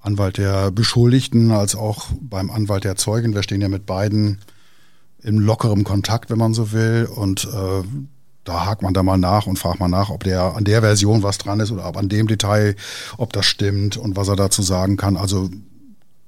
Anwalt 0.00 0.38
der 0.38 0.70
Beschuldigten 0.70 1.50
als 1.50 1.74
auch 1.74 2.06
beim 2.20 2.50
Anwalt 2.50 2.84
der 2.84 2.96
Zeugen. 2.96 3.34
Wir 3.34 3.42
stehen 3.42 3.60
ja 3.60 3.68
mit 3.68 3.84
beiden 3.84 4.38
in 5.22 5.38
lockerem 5.38 5.84
Kontakt, 5.84 6.30
wenn 6.30 6.38
man 6.38 6.54
so 6.54 6.72
will. 6.72 7.08
Und 7.14 7.44
äh, 7.44 7.82
da 8.44 8.66
hakt 8.66 8.82
man 8.82 8.94
da 8.94 9.02
mal 9.02 9.18
nach 9.18 9.46
und 9.46 9.58
fragt 9.58 9.80
mal 9.80 9.88
nach, 9.88 10.10
ob 10.10 10.24
der 10.24 10.56
an 10.56 10.64
der 10.64 10.80
Version 10.80 11.22
was 11.22 11.38
dran 11.38 11.60
ist 11.60 11.70
oder 11.70 11.86
ob 11.86 11.96
an 11.96 12.08
dem 12.08 12.28
Detail, 12.28 12.76
ob 13.16 13.32
das 13.32 13.46
stimmt 13.46 13.96
und 13.96 14.16
was 14.16 14.28
er 14.28 14.36
dazu 14.36 14.62
sagen 14.62 14.96
kann. 14.96 15.16
Also 15.16 15.50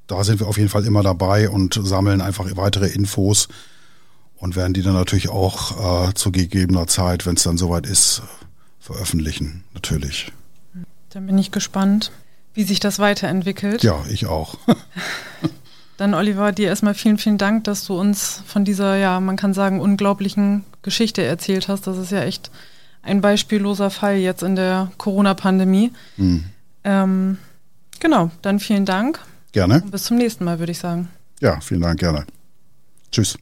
da 0.06 0.24
sind 0.24 0.40
wir 0.40 0.48
auf 0.48 0.58
jeden 0.58 0.68
Fall 0.68 0.84
immer 0.84 1.02
dabei 1.02 1.48
und 1.48 1.80
sammeln 1.82 2.20
einfach 2.20 2.44
weitere 2.56 2.88
Infos 2.88 3.48
und 4.36 4.56
werden 4.56 4.74
die 4.74 4.82
dann 4.82 4.94
natürlich 4.94 5.28
auch 5.28 6.08
äh, 6.08 6.14
zu 6.14 6.32
gegebener 6.32 6.86
Zeit, 6.86 7.26
wenn 7.26 7.36
es 7.36 7.42
dann 7.42 7.58
soweit 7.58 7.86
ist, 7.86 8.22
veröffentlichen, 8.80 9.64
natürlich. 9.74 10.32
Dann 11.10 11.26
bin 11.26 11.38
ich 11.38 11.52
gespannt, 11.52 12.10
wie 12.54 12.64
sich 12.64 12.80
das 12.80 12.98
weiterentwickelt. 12.98 13.82
Ja, 13.82 14.02
ich 14.10 14.26
auch. 14.26 14.56
Dann, 16.00 16.14
Oliver, 16.14 16.50
dir 16.52 16.68
erstmal 16.68 16.94
vielen, 16.94 17.18
vielen 17.18 17.36
Dank, 17.36 17.64
dass 17.64 17.84
du 17.84 17.92
uns 17.92 18.42
von 18.46 18.64
dieser, 18.64 18.96
ja, 18.96 19.20
man 19.20 19.36
kann 19.36 19.52
sagen, 19.52 19.80
unglaublichen 19.80 20.64
Geschichte 20.80 21.22
erzählt 21.22 21.68
hast. 21.68 21.86
Das 21.86 21.98
ist 21.98 22.10
ja 22.10 22.22
echt 22.22 22.50
ein 23.02 23.20
beispielloser 23.20 23.90
Fall 23.90 24.16
jetzt 24.16 24.42
in 24.42 24.56
der 24.56 24.90
Corona-Pandemie. 24.96 25.92
Mhm. 26.16 26.44
Ähm, 26.84 27.36
genau, 28.00 28.30
dann 28.40 28.60
vielen 28.60 28.86
Dank. 28.86 29.20
Gerne. 29.52 29.82
Und 29.82 29.90
bis 29.90 30.04
zum 30.04 30.16
nächsten 30.16 30.42
Mal, 30.42 30.58
würde 30.58 30.72
ich 30.72 30.78
sagen. 30.78 31.10
Ja, 31.40 31.60
vielen 31.60 31.82
Dank, 31.82 32.00
gerne. 32.00 32.24
Tschüss. 33.12 33.38